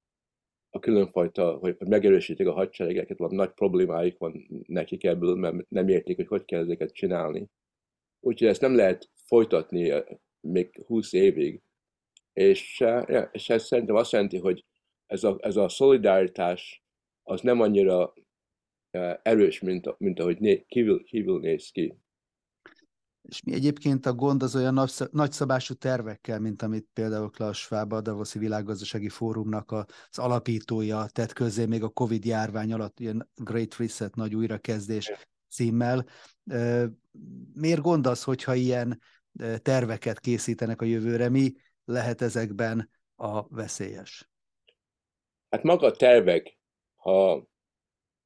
a 0.75 0.79
különfajta, 0.79 1.57
hogy 1.57 1.77
megerősítik 1.79 2.47
a 2.47 2.53
hadseregeket, 2.53 3.19
van 3.19 3.35
nagy 3.35 3.51
problémáik 3.51 4.19
van 4.19 4.47
nekik 4.67 5.05
ebből, 5.05 5.35
mert 5.35 5.69
nem 5.69 5.89
értik, 5.89 6.17
hogy 6.17 6.27
hogy 6.27 6.45
kell 6.45 6.61
ezeket 6.61 6.93
csinálni. 6.93 7.49
Úgyhogy 8.21 8.49
ezt 8.49 8.61
nem 8.61 8.75
lehet 8.75 9.11
folytatni 9.27 9.91
eh, 9.91 10.05
még 10.41 10.83
20 10.87 11.13
évig. 11.13 11.61
És, 12.33 12.85
és 13.33 13.49
ez 13.49 13.65
szerintem 13.65 13.97
azt 13.97 14.13
jelenti, 14.13 14.39
hogy 14.39 14.65
ez 15.07 15.25
a, 15.25 15.39
ez 15.41 15.57
a 15.57 15.69
szolidaritás 15.69 16.83
az 17.23 17.41
nem 17.41 17.61
annyira 17.61 18.13
eh, 18.91 19.17
erős, 19.23 19.61
mint, 19.61 19.99
mint 19.99 20.21
ahogy 20.21 20.39
né, 20.41 20.65
kívül, 20.67 21.05
kívül 21.05 21.41
néz 21.41 21.71
ki. 21.71 21.97
És 23.23 23.43
mi 23.43 23.53
egyébként 23.53 24.07
a 24.07 24.15
gond 24.15 24.43
az 24.43 24.57
olyan 24.57 24.89
nagyszabású 25.11 25.75
tervekkel, 25.75 26.41
mint 26.41 26.63
amit 26.63 26.89
például 26.93 27.31
Klaus 27.31 27.59
Schwab, 27.59 27.93
a 27.93 28.01
Davoszi 28.01 28.39
Világgazdasági 28.39 29.09
Fórumnak 29.09 29.71
az 29.71 30.19
alapítója 30.19 31.07
tett 31.13 31.33
közzé 31.33 31.67
még 31.67 31.83
a 31.83 31.89
Covid 31.89 32.25
járvány 32.25 32.73
alatt, 32.73 33.01
ilyen 33.01 33.31
Great 33.35 33.77
Reset, 33.77 34.15
nagy 34.15 34.35
újrakezdés 34.35 35.13
címmel. 35.49 36.07
Miért 37.53 37.81
gond 37.81 38.07
az, 38.07 38.23
hogyha 38.23 38.55
ilyen 38.55 39.01
terveket 39.59 40.21
készítenek 40.21 40.81
a 40.83 40.85
jövőre? 40.85 41.29
Mi 41.29 41.53
lehet 41.85 42.23
ezekben 42.23 42.91
a 43.17 43.49
veszélyes? 43.49 44.31
Hát 45.51 45.63
maga 45.63 45.87
a 45.87 45.97
tervek, 45.97 46.59
ha 46.95 47.47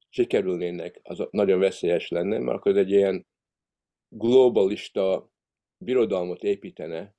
sikerülnének, 0.09 0.99
az 1.03 1.27
nagyon 1.31 1.59
veszélyes 1.59 2.07
lenne, 2.07 2.39
mert 2.39 2.57
akkor 2.57 2.77
egy 2.77 2.91
ilyen 2.91 3.27
globalista 4.09 5.31
birodalmat 5.77 6.43
építene, 6.43 7.15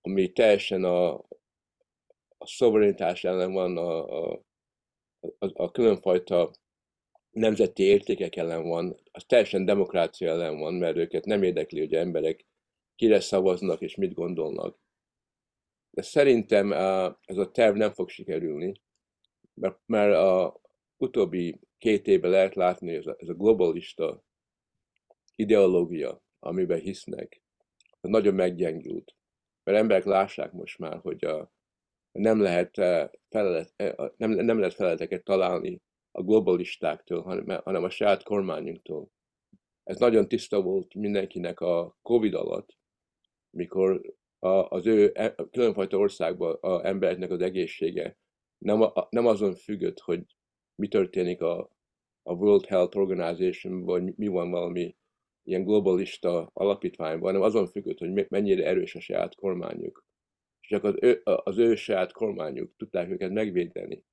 ami 0.00 0.32
teljesen 0.32 0.84
a, 0.84 1.12
a 2.38 2.46
szoverenitás 2.46 3.24
ellen 3.24 3.52
van, 3.52 3.76
a, 3.76 4.22
a, 4.32 4.44
a, 5.20 5.62
a 5.62 5.70
különfajta 5.70 6.50
nemzeti 7.30 7.82
értékek 7.82 8.36
ellen 8.36 8.68
van, 8.68 9.00
az 9.12 9.24
teljesen 9.24 9.64
demokrácia 9.64 10.30
ellen 10.30 10.58
van, 10.58 10.74
mert 10.74 10.96
őket 10.96 11.24
nem 11.24 11.42
érdekli, 11.42 11.78
hogy 11.78 11.94
emberek 11.94 12.46
kire 12.96 13.20
szavaznak 13.20 13.80
és 13.80 13.94
mit 13.94 14.14
gondolnak. 14.14 14.78
De 15.90 16.02
szerintem 16.02 16.72
ez 17.24 17.36
a 17.36 17.50
terv 17.50 17.76
nem 17.76 17.92
fog 17.92 18.08
sikerülni, 18.08 18.72
mert, 19.54 19.78
mert 19.86 20.14
a 20.14 20.60
utóbbi 20.96 21.60
két 21.78 22.06
évben 22.06 22.30
lehet 22.30 22.54
látni, 22.54 22.88
hogy 22.88 22.96
ez 22.96 23.06
a, 23.06 23.16
ez 23.18 23.28
a 23.28 23.34
globalista 23.34 24.24
ideológia, 25.36 26.23
amiben 26.44 26.78
hisznek, 26.78 27.42
az 28.00 28.10
nagyon 28.10 28.34
meggyengült. 28.34 29.14
Mert 29.64 29.78
emberek 29.78 30.04
lássák 30.04 30.52
most 30.52 30.78
már, 30.78 30.98
hogy 30.98 31.24
a, 31.24 31.52
nem, 32.12 32.40
lehet 32.40 32.78
eh, 32.78 33.08
felelet, 33.28 33.72
eh, 33.76 33.94
nem, 34.16 34.30
nem 34.30 34.58
lehet 34.58 34.74
feleteket 34.74 35.24
találni 35.24 35.82
a 36.10 36.22
globalistáktól, 36.22 37.22
hanem, 37.22 37.60
hanem 37.64 37.84
a 37.84 37.90
saját 37.90 38.22
kormányunktól. 38.22 39.10
Ez 39.82 39.98
nagyon 39.98 40.28
tiszta 40.28 40.62
volt 40.62 40.94
mindenkinek 40.94 41.60
a 41.60 41.96
Covid 42.02 42.34
alatt, 42.34 42.76
mikor 43.50 44.14
a, 44.38 44.48
az 44.48 44.86
ő 44.86 45.10
e, 45.14 45.34
különfajta 45.50 45.96
országban 45.96 46.58
az 46.60 46.82
embereknek 46.82 47.30
az 47.30 47.40
egészsége 47.40 48.18
nem, 48.58 48.80
a, 48.80 49.06
nem 49.10 49.26
azon 49.26 49.54
függött, 49.54 50.00
hogy 50.00 50.36
mi 50.74 50.88
történik 50.88 51.40
a, 51.40 51.58
a 52.22 52.32
World 52.32 52.64
Health 52.64 52.96
Organization, 52.96 53.84
vagy 53.84 54.16
mi 54.16 54.26
van 54.26 54.50
valami 54.50 54.96
ilyen 55.44 55.64
globalista 55.64 56.50
alapítványban, 56.52 57.26
hanem 57.26 57.42
azon 57.42 57.66
függött, 57.66 57.98
hogy 57.98 58.26
mennyire 58.28 58.66
erős 58.66 58.94
a 58.94 59.00
saját 59.00 59.34
kormányuk. 59.34 60.04
Csak 60.60 60.84
az 60.84 60.94
ő, 61.00 61.20
az 61.24 61.58
ő 61.58 61.74
saját 61.74 62.12
kormányuk 62.12 62.76
tudták 62.76 63.10
őket 63.10 63.30
megvédeni. 63.30 64.04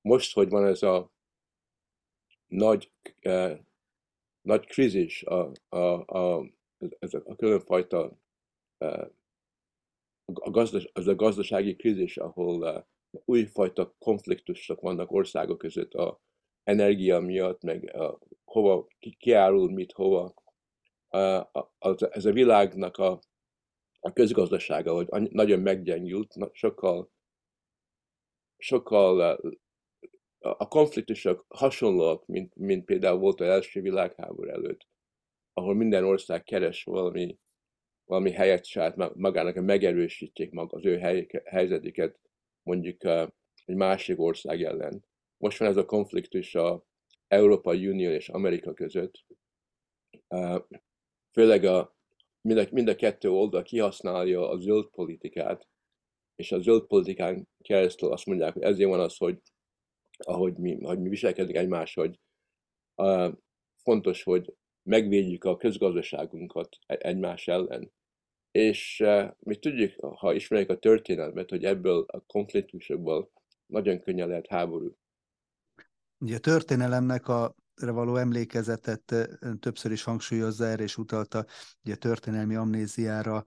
Most, 0.00 0.34
hogy 0.34 0.48
van 0.48 0.66
ez 0.66 0.82
a 0.82 1.10
nagy, 2.46 2.90
eh, 3.20 3.58
nagy 4.40 4.66
krízis, 4.66 5.22
a, 5.22 5.52
a, 5.68 6.18
a, 6.18 6.50
ez 6.98 7.14
a, 7.14 7.22
a 7.24 7.36
különfajta 7.36 8.18
eh, 8.78 9.06
a 10.24 10.50
gazdas, 10.50 10.90
az 10.92 11.06
a 11.06 11.14
gazdasági 11.14 11.76
krízis, 11.76 12.16
ahol 12.16 12.68
eh, 12.68 12.82
újfajta 13.24 13.94
konfliktusok 13.98 14.80
vannak 14.80 15.12
országok 15.12 15.58
között 15.58 15.94
a 15.94 16.20
energia 16.62 17.20
miatt, 17.20 17.62
meg 17.62 17.96
a, 17.96 18.18
hova 18.44 18.86
ki, 18.98 19.16
kiárul, 19.18 19.72
mit 19.72 19.92
hova. 19.92 20.34
Ez 22.10 22.24
a 22.24 22.32
világnak 22.32 22.96
a, 22.96 23.20
a 24.00 24.12
közgazdasága, 24.12 24.94
hogy 24.94 25.30
nagyon 25.30 25.60
meggyengült, 25.60 26.34
sokkal, 26.52 27.10
sokkal 28.56 29.40
a 30.38 30.68
konfliktusok 30.68 31.44
hasonlóak, 31.48 32.26
mint, 32.26 32.54
mint 32.54 32.84
például 32.84 33.18
volt 33.18 33.40
az 33.40 33.46
első 33.46 33.80
világháború 33.80 34.48
előtt, 34.48 34.88
ahol 35.52 35.74
minden 35.74 36.04
ország 36.04 36.42
keres 36.42 36.84
valami, 36.84 37.38
valami 38.04 38.30
helyet 38.30 38.64
saját 38.64 39.14
magának, 39.14 39.54
megerősítjék 39.54 40.50
mag 40.50 40.74
az 40.74 40.84
ő 40.84 40.98
hely, 40.98 41.26
helyzetüket 41.44 42.18
mondjuk 42.62 43.04
egy 43.64 43.76
másik 43.76 44.20
ország 44.20 44.62
ellen. 44.62 45.04
Most 45.36 45.58
van 45.58 45.68
ez 45.68 45.76
a 45.76 45.84
konfliktus 45.84 46.54
a 46.54 46.84
Európai 47.28 47.88
Unió 47.88 48.10
és 48.10 48.28
Amerika 48.28 48.72
között. 48.72 49.24
Főleg 51.38 51.64
a, 51.64 51.96
mind, 52.40 52.58
a, 52.58 52.66
mind 52.70 52.88
a 52.88 52.94
kettő 52.94 53.30
oldal 53.30 53.62
kihasználja 53.62 54.48
a 54.50 54.58
zöld 54.58 54.86
politikát, 54.86 55.68
és 56.34 56.52
a 56.52 56.60
zöld 56.60 56.86
politikán 56.86 57.48
keresztül 57.62 58.12
azt 58.12 58.26
mondják, 58.26 58.52
hogy 58.52 58.62
ezért 58.62 58.88
van 58.88 59.00
az, 59.00 59.16
hogy 59.16 59.38
ahogy 60.18 60.56
mi, 60.56 60.78
ahogy 60.82 61.00
mi 61.00 61.08
viselkedünk 61.08 61.56
egymás, 61.56 61.94
hogy 61.94 62.20
uh, 62.94 63.32
fontos, 63.82 64.22
hogy 64.22 64.54
megvédjük 64.82 65.44
a 65.44 65.56
közgazdaságunkat 65.56 66.76
e-, 66.86 66.98
egymás 67.00 67.48
ellen. 67.48 67.92
És 68.50 69.00
uh, 69.04 69.30
mi 69.38 69.56
tudjuk, 69.56 70.16
ha 70.16 70.34
ismerjük 70.34 70.70
a 70.70 70.78
történelmet, 70.78 71.50
hogy 71.50 71.64
ebből 71.64 72.04
a 72.06 72.20
konfliktusokból 72.20 73.30
nagyon 73.66 74.00
könnyen 74.00 74.28
lehet 74.28 74.46
háború. 74.46 74.96
Ugye 76.18 76.36
a 76.36 76.40
történelemnek 76.40 77.28
a 77.28 77.54
való 77.76 78.16
emlékezetet 78.16 79.14
többször 79.60 79.92
is 79.92 80.02
hangsúlyozza 80.02 80.64
erre, 80.66 80.82
és 80.82 80.96
utalta 80.96 81.44
ugye 81.84 81.94
történelmi 81.94 82.54
amnéziára, 82.54 83.44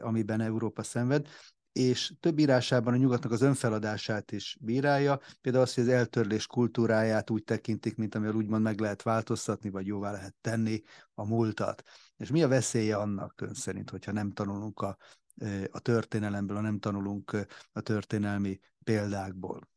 amiben 0.00 0.40
Európa 0.40 0.82
szenved 0.82 1.26
és 1.74 2.12
több 2.20 2.38
írásában 2.38 2.94
a 2.94 2.96
nyugatnak 2.96 3.32
az 3.32 3.42
önfeladását 3.42 4.32
is 4.32 4.56
bírálja, 4.60 5.20
például 5.40 5.64
azt, 5.64 5.74
hogy 5.74 5.84
az 5.84 5.90
eltörlés 5.90 6.46
kultúráját 6.46 7.30
úgy 7.30 7.44
tekintik, 7.44 7.96
mint 7.96 8.14
amivel 8.14 8.34
úgymond 8.34 8.62
meg 8.62 8.80
lehet 8.80 9.02
változtatni, 9.02 9.70
vagy 9.70 9.86
jóvá 9.86 10.12
lehet 10.12 10.34
tenni 10.40 10.82
a 11.14 11.26
múltat. 11.26 11.82
És 12.16 12.30
mi 12.30 12.42
a 12.42 12.48
veszélye 12.48 12.96
annak 12.96 13.40
ön 13.40 13.54
szerint, 13.54 13.90
hogyha 13.90 14.12
nem 14.12 14.30
tanulunk 14.30 14.80
a, 14.80 14.96
a 15.70 15.78
történelemből, 15.78 16.60
nem 16.60 16.78
tanulunk 16.78 17.46
a 17.72 17.80
történelmi 17.80 18.60
példákból? 18.84 19.68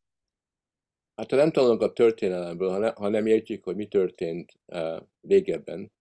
Hát 1.17 1.29
ha 1.29 1.35
nem 1.35 1.51
tanulunk 1.51 1.81
a 1.81 1.93
történelemből, 1.93 2.69
ha, 2.69 2.77
ne, 2.77 2.89
ha 2.89 3.09
nem 3.09 3.25
értjük, 3.25 3.63
hogy 3.63 3.75
mi 3.75 3.87
történt 3.87 4.59
uh, 4.65 5.01
régebben, 5.21 5.91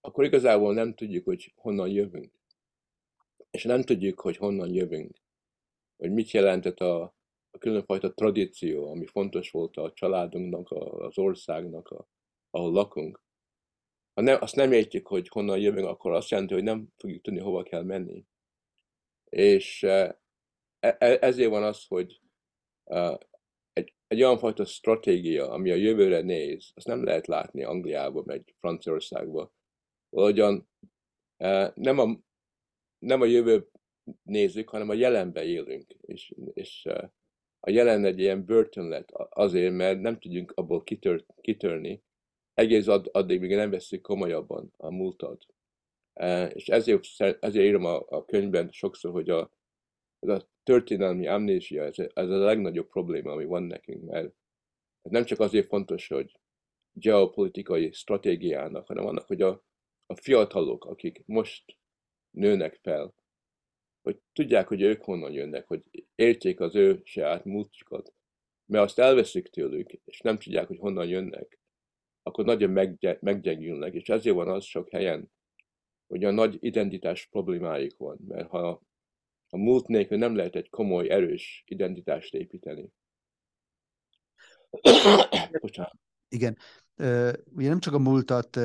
akkor 0.00 0.24
igazából 0.24 0.74
nem 0.74 0.94
tudjuk, 0.94 1.24
hogy 1.24 1.52
honnan 1.56 1.88
jövünk 1.88 2.36
és 3.56 3.64
nem 3.64 3.82
tudjuk, 3.82 4.20
hogy 4.20 4.36
honnan 4.36 4.74
jövünk, 4.74 5.16
hogy 5.96 6.12
mit 6.12 6.30
jelentett 6.30 6.80
a, 6.80 7.02
a 7.50 7.58
különfajta 7.58 8.14
tradíció, 8.14 8.90
ami 8.90 9.06
fontos 9.06 9.50
volt 9.50 9.76
a 9.76 9.92
családunknak, 9.92 10.70
az 10.70 11.18
országnak, 11.18 11.88
a, 11.88 12.08
ahol 12.50 12.72
lakunk. 12.72 13.22
Ha 14.14 14.22
nem, 14.22 14.38
azt 14.40 14.54
nem 14.54 14.72
értjük, 14.72 15.06
hogy 15.06 15.28
honnan 15.28 15.58
jövünk, 15.58 15.86
akkor 15.86 16.12
azt 16.12 16.30
jelenti, 16.30 16.54
hogy 16.54 16.62
nem 16.62 16.88
fogjuk 16.96 17.22
tudni, 17.22 17.40
hova 17.40 17.62
kell 17.62 17.82
menni. 17.82 18.24
És 19.28 19.82
e, 19.82 20.18
ezért 20.98 21.50
van 21.50 21.62
az, 21.62 21.84
hogy 21.86 22.20
egy, 24.06 24.22
olyan 24.22 24.38
fajta 24.38 24.64
stratégia, 24.64 25.50
ami 25.50 25.70
a 25.70 25.74
jövőre 25.74 26.20
néz, 26.20 26.70
azt 26.74 26.86
nem 26.86 27.04
lehet 27.04 27.26
látni 27.26 27.64
Angliába, 27.64 28.22
meg 28.24 28.54
Franciaországba. 28.58 29.52
Valahogyan 30.08 30.68
nem 31.74 31.98
a 31.98 32.24
nem 32.98 33.20
a 33.20 33.24
jövő 33.24 33.68
nézzük, 34.22 34.68
hanem 34.68 34.88
a 34.88 34.94
jelenbe 34.94 35.44
élünk. 35.44 35.90
És, 36.00 36.34
és 36.52 36.88
a 37.60 37.70
jelen 37.70 38.04
egy 38.04 38.18
ilyen 38.18 38.44
börtön 38.44 38.88
lett 38.88 39.10
azért, 39.10 39.74
mert 39.74 40.00
nem 40.00 40.18
tudjunk 40.18 40.52
abból 40.54 40.82
kitör, 40.82 41.24
kitörni, 41.40 42.02
egész 42.54 42.86
add, 42.86 43.08
addig, 43.12 43.40
míg 43.40 43.54
nem 43.54 43.70
veszük 43.70 44.02
komolyabban 44.02 44.72
a 44.76 44.90
múltat. 44.90 45.46
És 46.54 46.68
ezért, 46.68 47.06
ezért 47.40 47.66
írom 47.66 47.84
a, 47.84 48.04
a 48.08 48.24
könyvben 48.24 48.70
sokszor, 48.70 49.10
hogy 49.12 49.30
a, 49.30 49.50
ez 50.28 50.38
a 50.38 50.48
történelmi 50.62 51.26
amnésia, 51.26 51.84
ez, 51.84 51.98
ez 51.98 52.30
a 52.30 52.44
legnagyobb 52.44 52.88
probléma, 52.88 53.32
ami 53.32 53.44
van 53.44 53.62
nekünk, 53.62 54.04
mert 54.04 54.34
ez 55.02 55.10
nem 55.10 55.24
csak 55.24 55.40
azért 55.40 55.68
fontos, 55.68 56.08
hogy 56.08 56.40
geopolitikai 56.92 57.92
stratégiának, 57.92 58.86
hanem 58.86 59.06
annak, 59.06 59.26
hogy 59.26 59.42
a, 59.42 59.64
a 60.06 60.14
fiatalok, 60.14 60.84
akik 60.84 61.22
most 61.26 61.78
nőnek 62.30 62.78
fel, 62.82 63.14
hogy 64.02 64.20
tudják, 64.32 64.68
hogy 64.68 64.82
ők 64.82 65.02
honnan 65.02 65.32
jönnek, 65.32 65.66
hogy 65.66 65.82
értsék 66.14 66.60
az 66.60 66.74
ő 66.74 67.00
saját 67.04 67.44
múltjukat. 67.44 68.14
Mert 68.66 68.84
azt 68.84 68.98
elveszik 68.98 69.48
tőlük, 69.48 69.92
és 70.04 70.20
nem 70.20 70.38
tudják, 70.38 70.66
hogy 70.66 70.78
honnan 70.78 71.06
jönnek, 71.06 71.58
akkor 72.22 72.44
nagyon 72.44 72.70
meggyengülnek, 73.20 73.94
és 73.94 74.08
ezért 74.08 74.34
van 74.34 74.48
az 74.48 74.64
sok 74.64 74.90
helyen, 74.90 75.30
hogy 76.06 76.24
a 76.24 76.30
nagy 76.30 76.56
identitás 76.60 77.26
problémáik 77.26 77.96
van, 77.96 78.18
mert 78.28 78.48
ha 78.48 78.82
a 79.48 79.56
múlt 79.56 79.86
nélkül 79.86 80.18
nem 80.18 80.36
lehet 80.36 80.54
egy 80.54 80.68
komoly, 80.68 81.10
erős 81.10 81.64
identitást 81.66 82.34
építeni. 82.34 82.92
Bocsánat. 85.60 85.98
Igen. 86.28 86.56
Ugye 87.44 87.68
nem 87.68 87.80
csak 87.80 87.94
a 87.94 87.98
múltat 87.98 88.58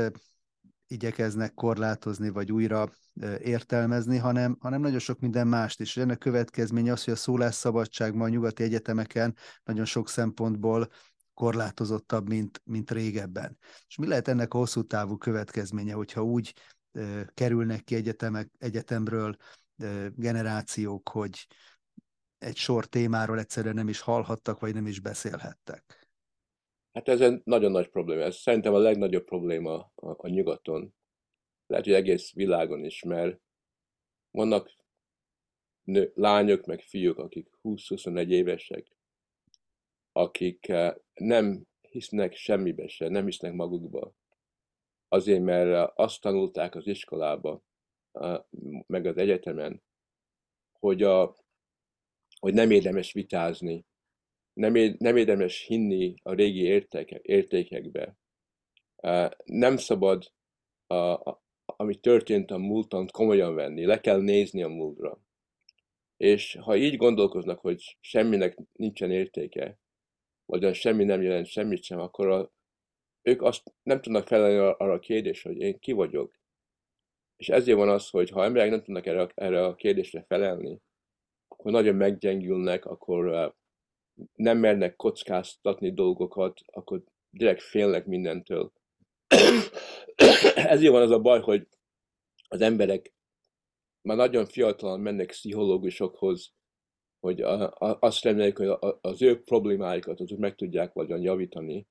igyekeznek 0.88 1.54
korlátozni, 1.54 2.30
vagy 2.30 2.52
újra 2.52 2.92
értelmezni, 3.40 4.18
hanem, 4.18 4.58
hanem 4.60 4.82
nagyon 4.82 5.00
sok 5.00 5.20
minden 5.20 5.48
mást 5.48 5.80
is. 5.80 5.98
Ennek 5.98 6.18
következménye 6.18 6.92
az, 6.92 7.04
hogy 7.04 7.14
a 7.14 7.18
szólásszabadság 7.18 8.16
ma 8.16 8.24
a 8.24 8.30
nyugati 8.30 8.64
egyetemeken 8.64 9.36
nagyon 9.64 9.86
sok 9.86 10.10
szempontból 10.10 10.90
korlátozottabb, 11.34 12.28
mint, 12.28 12.62
mint 12.64 12.92
régebben. 12.92 13.58
És 13.88 13.96
mi 13.96 14.08
lehet 14.08 14.28
ennek 14.28 14.54
a 14.54 14.58
hosszú 14.58 14.82
távú 14.82 15.18
következménye, 15.18 15.94
hogyha 15.94 16.24
úgy 16.24 16.54
kerülnek 17.34 17.84
ki 17.84 17.96
egyetemek, 17.96 18.50
egyetemről 18.58 19.36
generációk, 20.16 21.10
hogy 21.10 21.48
egy 22.38 22.56
sor 22.56 22.86
témáról 22.86 23.40
egyszerűen 23.40 23.76
nem 23.76 23.90
is 23.90 24.00
hallhattak, 24.00 24.60
vagy 24.60 24.74
nem 24.74 24.88
is 24.88 25.00
beszélhettek? 25.00 26.10
Hát 26.94 27.08
ez 27.08 27.22
egy 27.22 27.42
nagyon 27.44 27.72
nagy 27.72 27.90
probléma. 27.90 28.22
Ez 28.22 28.36
szerintem 28.36 28.74
a 28.74 28.78
legnagyobb 28.78 29.26
probléma 29.26 29.92
a, 29.96 30.10
a 30.18 30.28
nyugaton. 30.28 30.96
Lehet, 31.68 31.86
hogy 31.86 31.94
egész 31.94 32.34
világon 32.34 32.84
is, 32.84 33.04
mert 33.04 33.40
vannak 34.32 34.76
nő, 35.84 36.12
lányok, 36.16 36.66
meg 36.66 36.82
fiúk, 36.82 37.18
akik 37.18 37.50
20-21 37.64 38.28
évesek, 38.28 38.96
akik 40.12 40.68
eh, 40.68 40.94
nem 41.14 41.64
hisznek 41.82 42.36
semmibe 42.36 42.88
se, 42.88 43.10
nem 43.10 43.26
hisznek 43.26 43.54
magukba. 43.54 44.14
Azért, 45.08 45.42
mert 45.42 45.92
azt 45.96 46.22
tanulták 46.22 46.76
az 46.76 46.88
iskolába, 46.88 47.64
meg 48.88 49.06
az 49.06 49.18
egyetemen, 49.18 49.84
hogy, 50.80 51.04
a, 51.04 51.36
hogy 52.40 52.54
nem 52.54 52.72
érdemes 52.72 53.14
vitázni, 53.14 53.86
nem, 54.54 54.76
é, 54.76 54.96
nem 54.98 55.18
érdemes 55.18 55.66
hinni 55.66 56.16
a 56.24 56.34
régi 56.34 56.62
értéke, 56.64 57.20
értékekbe. 57.22 58.18
Nem 59.44 59.78
szabad, 59.78 60.32
a, 60.88 60.96
a, 60.96 61.44
ami 61.66 61.96
történt 61.96 62.52
a 62.52 62.58
múltan, 62.58 63.08
komolyan 63.08 63.56
venni, 63.56 63.86
le 63.86 64.00
kell 64.00 64.22
nézni 64.22 64.64
a 64.64 64.68
múltra. 64.68 65.20
És 66.18 66.56
ha 66.62 66.76
így 66.76 66.98
gondolkoznak, 66.98 67.60
hogy 67.60 67.98
semminek 68.00 68.58
nincsen 68.74 69.12
értéke, 69.12 69.80
vagy 70.46 70.76
semmi 70.76 71.04
nem 71.04 71.22
jelent 71.22 71.46
semmit 71.46 71.84
sem, 71.84 72.00
akkor 72.00 72.28
a, 72.28 72.52
ők 73.22 73.42
azt 73.42 73.74
nem 73.84 74.02
tudnak 74.02 74.28
felelni 74.28 74.58
arra 74.58 74.94
a 74.94 75.00
kérdésre, 75.00 75.50
hogy 75.50 75.60
én 75.60 75.80
ki 75.80 75.92
vagyok. 75.92 76.40
És 77.42 77.50
ezért 77.50 77.78
van 77.78 77.90
az, 77.90 78.10
hogy 78.10 78.30
ha 78.30 78.44
emberek 78.44 78.70
nem 78.70 78.84
tudnak 78.84 79.06
erre, 79.06 79.28
erre 79.36 79.66
a 79.66 79.76
kérdésre 79.76 80.24
felelni, 80.28 80.80
akkor 81.48 81.72
nagyon 81.72 81.96
meggyengülnek, 81.96 82.86
akkor 82.86 83.54
nem 84.34 84.58
mernek 84.58 84.96
kockáztatni 84.96 85.94
dolgokat, 85.94 86.60
akkor 86.66 87.04
direkt 87.30 87.62
félnek 87.62 88.06
mindentől. 88.06 88.72
Ezért 90.56 90.92
van 90.92 91.02
az 91.02 91.12
a 91.12 91.20
baj, 91.20 91.40
hogy 91.40 91.68
az 92.48 92.62
emberek 92.62 93.14
már 94.02 94.18
nagyon 94.18 94.46
fiatalan 94.46 95.00
mennek 95.00 95.28
pszichológusokhoz, 95.28 96.54
hogy 97.20 97.42
azt 98.00 98.24
remélik, 98.24 98.58
hogy 98.58 98.78
az 99.02 99.22
ő 99.22 99.42
problémáikat 99.42 100.20
azok 100.20 100.40
meg 100.40 100.56
tudják 100.56 100.94
vagyon 100.94 101.22
javítani. 101.22 101.88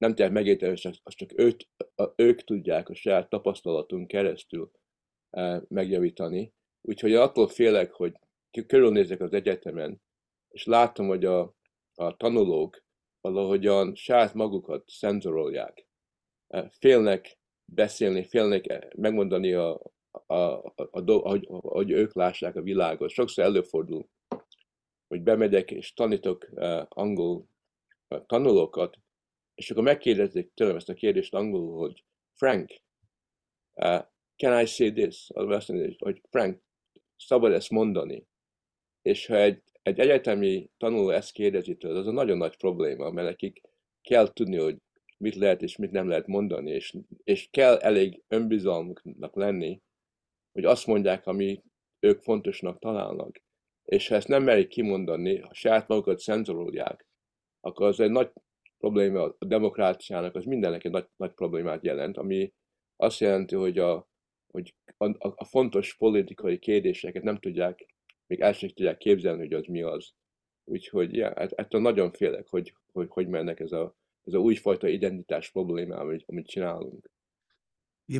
Nem 0.00 0.10
tudják 0.10 0.30
megérteni, 0.30 0.70
hogy 0.70 1.00
azt 1.02 1.16
csak 1.16 1.38
őt, 1.38 1.68
ők 2.16 2.44
tudják 2.44 2.88
a 2.88 2.94
saját 2.94 3.28
tapasztalatunk 3.28 4.06
keresztül 4.06 4.70
e, 5.30 5.62
megjavítani. 5.68 6.52
Úgyhogy 6.80 7.14
attól 7.14 7.48
félek, 7.48 7.92
hogy 7.92 8.14
körülnézek 8.66 9.20
az 9.20 9.32
egyetemen, 9.32 10.02
és 10.48 10.64
látom, 10.64 11.06
hogy 11.06 11.24
a, 11.24 11.54
a 11.94 12.16
tanulók 12.16 12.84
valahogyan 13.20 13.94
saját 13.94 14.34
magukat 14.34 14.84
szenzorolják. 14.86 15.86
E, 16.48 16.70
félnek 16.78 17.38
beszélni, 17.64 18.24
félnek 18.24 18.66
e, 18.68 18.88
megmondani 18.96 19.52
a, 19.52 19.80
a, 20.10 20.34
a, 20.34 20.72
a, 20.74 21.02
ahogy, 21.04 21.46
ahogy 21.48 21.90
ők 21.90 22.14
lássák 22.14 22.56
a 22.56 22.62
világot. 22.62 23.10
Sokszor 23.10 23.44
előfordul, 23.44 24.08
hogy 25.08 25.22
bemegyek 25.22 25.70
és 25.70 25.92
tanítok 25.92 26.48
angol 26.88 27.46
tanulókat, 28.26 28.98
és 29.60 29.70
akkor 29.70 29.82
megkérdezik 29.82 30.50
tőlem 30.54 30.76
ezt 30.76 30.88
a 30.88 30.94
kérdést 30.94 31.34
angolul, 31.34 31.78
hogy 31.78 32.04
Frank, 32.34 32.70
uh, 33.74 34.04
can 34.36 34.62
I 34.62 34.66
say 34.66 34.92
this? 34.92 35.30
Azt 35.30 35.68
mondja, 35.68 35.94
hogy 35.98 36.20
Frank, 36.30 36.62
szabad 37.16 37.52
ezt 37.52 37.70
mondani. 37.70 38.26
És 39.02 39.26
ha 39.26 39.36
egy, 39.36 39.62
egy 39.82 39.98
egyetemi 39.98 40.70
tanuló 40.76 41.10
ezt 41.10 41.32
kérdezi 41.32 41.76
tőle, 41.76 41.98
az 41.98 42.06
a 42.06 42.12
nagyon 42.12 42.36
nagy 42.36 42.56
probléma, 42.56 43.10
mert 43.10 43.28
nekik 43.28 43.60
kell 44.00 44.32
tudni, 44.32 44.56
hogy 44.56 44.76
mit 45.16 45.34
lehet 45.34 45.62
és 45.62 45.76
mit 45.76 45.90
nem 45.90 46.08
lehet 46.08 46.26
mondani, 46.26 46.70
és, 46.70 46.96
és 47.24 47.48
kell 47.50 47.76
elég 47.76 48.22
önbizalmuknak 48.28 49.36
lenni, 49.36 49.80
hogy 50.52 50.64
azt 50.64 50.86
mondják, 50.86 51.26
ami 51.26 51.62
ők 52.00 52.20
fontosnak 52.20 52.78
találnak 52.78 53.40
és 53.90 54.08
ha 54.08 54.14
ezt 54.14 54.28
nem 54.28 54.42
merik 54.42 54.68
kimondani, 54.68 55.38
ha 55.38 55.54
saját 55.54 55.88
magukat 55.88 56.18
szenzorolják, 56.18 57.06
akkor 57.60 57.86
az 57.86 58.00
egy 58.00 58.10
nagy 58.10 58.32
probléma 58.80 59.34
a 59.38 59.44
demokráciának, 59.44 60.34
az 60.34 60.44
mindennek 60.44 60.84
egy 60.84 60.90
nagy, 60.90 61.08
nagy 61.16 61.32
problémát 61.32 61.84
jelent, 61.84 62.16
ami 62.16 62.52
azt 62.96 63.20
jelenti, 63.20 63.54
hogy 63.54 63.78
a, 63.78 64.08
hogy 64.46 64.74
a, 64.96 65.04
a, 65.04 65.34
a 65.36 65.44
fontos 65.44 65.96
politikai 65.96 66.58
kérdéseket 66.58 67.22
nem 67.22 67.38
tudják, 67.38 67.86
még 68.26 68.40
el 68.40 68.52
sem 68.52 68.68
tudják 68.68 68.96
képzelni, 68.96 69.40
hogy 69.40 69.52
az 69.52 69.66
mi 69.66 69.82
az. 69.82 70.12
Úgyhogy 70.64 71.14
ja, 71.14 71.34
ettől 71.34 71.80
nagyon 71.80 72.10
félek, 72.10 72.46
hogy 72.48 72.74
hogy, 72.92 73.06
hogy 73.10 73.28
mennek 73.28 73.60
ez 73.60 73.72
a, 73.72 73.96
ez 74.24 74.32
a 74.32 74.38
újfajta 74.38 74.88
identitás 74.88 75.50
probléma, 75.50 75.96
amit, 75.96 76.24
amit 76.26 76.46
csinálunk. 76.46 77.10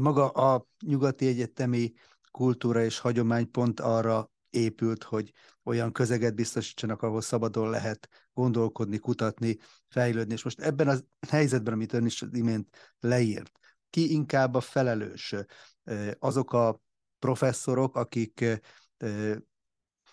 Maga 0.00 0.28
a 0.28 0.66
nyugati 0.86 1.26
egyetemi 1.26 1.92
kultúra 2.30 2.84
és 2.84 2.98
hagyomány 2.98 3.50
pont 3.50 3.80
arra 3.80 4.30
épült, 4.50 5.02
hogy 5.02 5.32
olyan 5.64 5.92
közeget 5.92 6.34
biztosítsanak, 6.34 7.02
ahol 7.02 7.20
szabadon 7.20 7.70
lehet 7.70 8.08
gondolkodni, 8.34 8.98
kutatni, 8.98 9.58
fejlődni. 9.88 10.32
És 10.32 10.42
most 10.42 10.60
ebben 10.60 10.88
a 10.88 10.96
helyzetben, 11.28 11.72
amit 11.72 11.92
ön 11.92 12.06
is 12.06 12.22
az 12.22 12.28
imént 12.32 12.94
leírt, 13.00 13.52
ki 13.90 14.12
inkább 14.12 14.54
a 14.54 14.60
felelős? 14.60 15.34
Azok 16.18 16.52
a 16.52 16.80
professzorok, 17.18 17.96
akik 17.96 18.60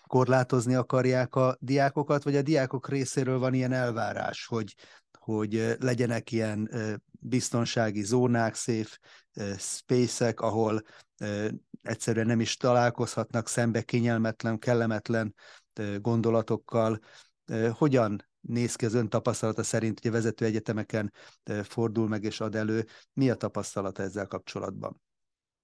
korlátozni 0.06 0.74
akarják 0.74 1.34
a 1.34 1.56
diákokat, 1.60 2.22
vagy 2.22 2.36
a 2.36 2.42
diákok 2.42 2.88
részéről 2.88 3.38
van 3.38 3.54
ilyen 3.54 3.72
elvárás, 3.72 4.46
hogy, 4.46 4.74
hogy 5.18 5.76
legyenek 5.78 6.32
ilyen 6.32 6.70
biztonsági 7.20 8.02
zónák, 8.02 8.54
safe 8.54 8.98
spacek, 9.58 10.40
ahol 10.40 10.82
egyszerűen 11.82 12.26
nem 12.26 12.40
is 12.40 12.56
találkozhatnak 12.56 13.48
szembe 13.48 13.82
kényelmetlen, 13.82 14.58
kellemetlen 14.58 15.34
gondolatokkal. 15.98 17.00
Hogyan 17.72 18.28
néz 18.40 18.76
ki 18.76 18.84
az 18.84 18.94
ön 18.94 19.08
tapasztalata 19.08 19.62
szerint, 19.62 20.00
hogy 20.00 20.10
a 20.10 20.12
vezető 20.12 20.44
egyetemeken 20.44 21.12
fordul 21.62 22.08
meg 22.08 22.24
és 22.24 22.40
ad 22.40 22.54
elő? 22.54 22.84
Mi 23.12 23.30
a 23.30 23.34
tapasztalata 23.34 24.02
ezzel 24.02 24.26
kapcsolatban? 24.26 25.02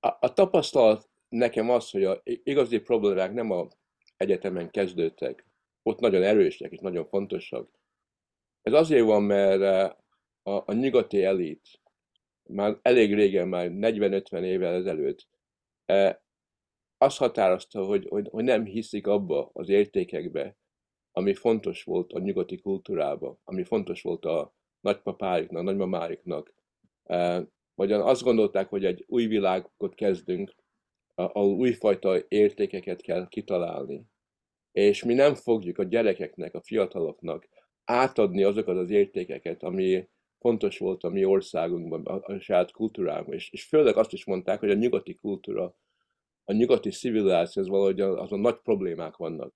A, 0.00 0.16
a 0.20 0.32
tapasztalat 0.32 1.08
nekem 1.28 1.70
az, 1.70 1.90
hogy 1.90 2.04
a 2.04 2.20
igazi 2.24 2.78
problémák 2.78 3.32
nem 3.32 3.50
a 3.50 3.68
egyetemen 4.16 4.70
kezdődtek. 4.70 5.46
Ott 5.82 6.00
nagyon 6.00 6.22
erősek 6.22 6.72
és 6.72 6.78
nagyon 6.78 7.06
fontosak. 7.06 7.70
Ez 8.62 8.72
azért 8.72 9.04
van, 9.04 9.22
mert 9.22 9.96
a, 10.42 10.62
a 10.66 10.72
nyugati 10.72 11.24
elit 11.24 11.82
már 12.42 12.78
elég 12.82 13.14
régen, 13.14 13.48
már 13.48 13.70
40-50 13.72 14.42
évvel 14.42 14.74
ezelőtt 14.74 15.26
azt 16.98 17.18
határozta, 17.18 17.84
hogy, 17.84 18.06
hogy, 18.08 18.28
hogy 18.30 18.44
nem 18.44 18.64
hiszik 18.64 19.06
abba 19.06 19.50
az 19.52 19.68
értékekbe, 19.68 20.56
ami 21.16 21.34
fontos 21.34 21.84
volt 21.84 22.12
a 22.12 22.18
nyugati 22.18 22.56
kultúrába, 22.58 23.38
ami 23.44 23.64
fontos 23.64 24.02
volt 24.02 24.24
a 24.24 24.54
nagypapáiknak, 24.80 25.62
nagymamáiknak. 25.62 26.54
Vagy 27.74 27.92
azt 27.92 28.22
gondolták, 28.22 28.68
hogy 28.68 28.84
egy 28.84 29.04
új 29.06 29.26
világot 29.26 29.94
kezdünk, 29.94 30.54
ahol 31.14 31.54
újfajta 31.54 32.18
értékeket 32.28 33.02
kell 33.02 33.28
kitalálni. 33.28 34.04
És 34.72 35.04
mi 35.04 35.14
nem 35.14 35.34
fogjuk 35.34 35.78
a 35.78 35.84
gyerekeknek, 35.84 36.54
a 36.54 36.62
fiataloknak 36.62 37.48
átadni 37.84 38.42
azokat 38.42 38.76
az 38.76 38.90
értékeket, 38.90 39.62
ami 39.62 40.08
fontos 40.38 40.78
volt 40.78 41.02
a 41.02 41.08
mi 41.08 41.24
országunkban, 41.24 42.04
a, 42.04 42.32
a 42.32 42.38
saját 42.38 42.70
kultúránkban. 42.70 43.34
És, 43.34 43.50
és 43.50 43.64
főleg 43.64 43.96
azt 43.96 44.12
is 44.12 44.24
mondták, 44.24 44.60
hogy 44.60 44.70
a 44.70 44.74
nyugati 44.74 45.14
kultúra, 45.14 45.76
a 46.44 46.52
nyugati 46.52 46.90
civilizáció, 46.90 47.62
az 47.62 47.68
valahogy 47.68 48.00
azon 48.00 48.40
nagy 48.40 48.58
problémák 48.62 49.16
vannak. 49.16 49.52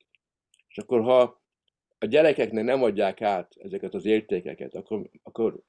És 0.68 0.78
akkor, 0.78 1.00
ha 1.00 1.42
a 1.98 2.06
gyerekeknek 2.06 2.64
nem 2.64 2.82
adják 2.82 3.22
át 3.22 3.54
ezeket 3.58 3.94
az 3.94 4.04
értékeket, 4.04 4.74
akkor, 4.74 5.10
akkor 5.22 5.62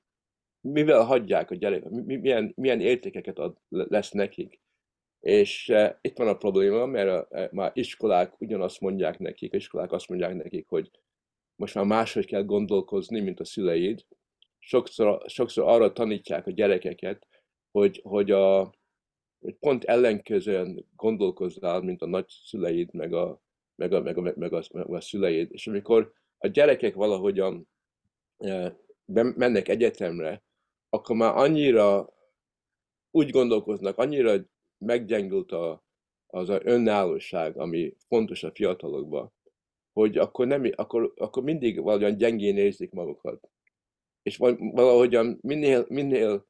mivel 0.62 1.04
hagyják 1.04 1.52
a 1.52 1.56
gyerekek, 1.56 1.90
milyen, 1.90 2.54
milyen 2.56 2.82
értékeket 2.82 3.40
ad, 3.40 3.58
lesz 3.70 4.12
nekik. 4.12 4.60
És 5.20 5.70
e, 5.70 6.00
itt 6.02 6.18
van 6.18 6.28
a 6.28 6.38
probléma, 6.38 6.86
mert 6.86 7.10
a, 7.10 7.38
e, 7.38 7.50
már 7.52 7.72
iskolák 7.74 8.42
ugyanazt 8.42 8.80
mondják 8.80 9.20
nekik, 9.20 9.54
iskolák 9.54 9.92
azt 9.92 10.10
mondják 10.10 10.36
nekik, 10.36 10.68
hogy 10.68 10.92
most 11.56 11.76
már 11.76 11.86
máshogy 11.86 12.26
kell 12.26 12.44
gondolkozni, 12.44 13.20
mint 13.20 13.40
a 13.40 13.46
szüleid, 13.46 14.06
sokszor, 14.60 15.22
sokszor 15.28 15.68
arra 15.68 15.94
tanítják 15.94 16.48
a 16.48 16.52
gyerekeket, 16.52 17.28
hogy, 17.72 18.00
hogy 18.04 18.32
a, 18.32 18.74
hogy 19.40 19.56
pont 19.60 19.84
ellenkezően 19.84 20.86
gondolkozzál, 20.96 21.82
mint 21.82 22.02
a 22.02 22.08
nagyszüleid, 22.08 22.94
meg 22.94 23.14
a, 23.14 23.42
meg 23.80 23.94
a, 23.94 24.02
meg 24.02 24.18
a, 24.18 24.22
meg 24.36 24.54
a, 24.54 24.64
meg 24.74 24.90
a 24.90 25.02
szüleid. 25.02 25.52
És 25.52 25.68
amikor 25.68 26.14
a 26.38 26.48
gyerekek 26.48 26.96
valahogyan 26.96 27.70
e, 28.38 28.78
mennek 29.36 29.68
egyetemre, 29.68 30.44
akkor 30.90 31.16
már 31.16 31.38
annyira 31.38 32.10
úgy 33.12 33.30
gondolkoznak, 33.30 33.98
annyira 33.98 34.36
meggyengült 34.78 35.52
a, 35.52 35.84
az 36.28 36.50
a 36.50 36.60
önállóság, 36.64 37.58
ami 37.58 37.96
fontos 38.08 38.44
a 38.44 38.52
fiatalokban, 38.52 39.34
hogy 39.94 40.18
akkor, 40.18 40.48
nem, 40.48 40.70
akkor, 40.76 41.14
akkor 41.16 41.44
mindig 41.44 41.82
valahogyan 41.82 42.18
gyengén 42.18 42.58
érzik 42.58 42.92
magukat. 42.92 43.50
És 44.22 44.38
valahogyan 44.38 45.38
minél, 45.42 45.86
minél 45.90 46.48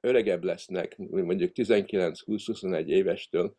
öregebb 0.00 0.44
lesznek, 0.44 0.96
mondjuk 0.98 1.50
19-20-21 1.54 2.86
évestől, 2.86 3.56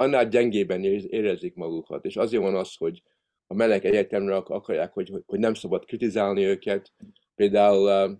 annál 0.00 0.28
gyengében 0.28 0.84
érezik 0.84 1.54
magukat. 1.54 2.04
És 2.04 2.16
azért 2.16 2.42
van 2.42 2.54
az, 2.54 2.76
hogy 2.76 3.02
a 3.46 3.54
meleg 3.54 3.84
egyetemre 3.84 4.36
akarják, 4.36 4.92
hogy, 4.92 5.12
hogy 5.26 5.38
nem 5.38 5.54
szabad 5.54 5.84
kritizálni 5.84 6.44
őket. 6.44 6.92
Például 7.34 8.18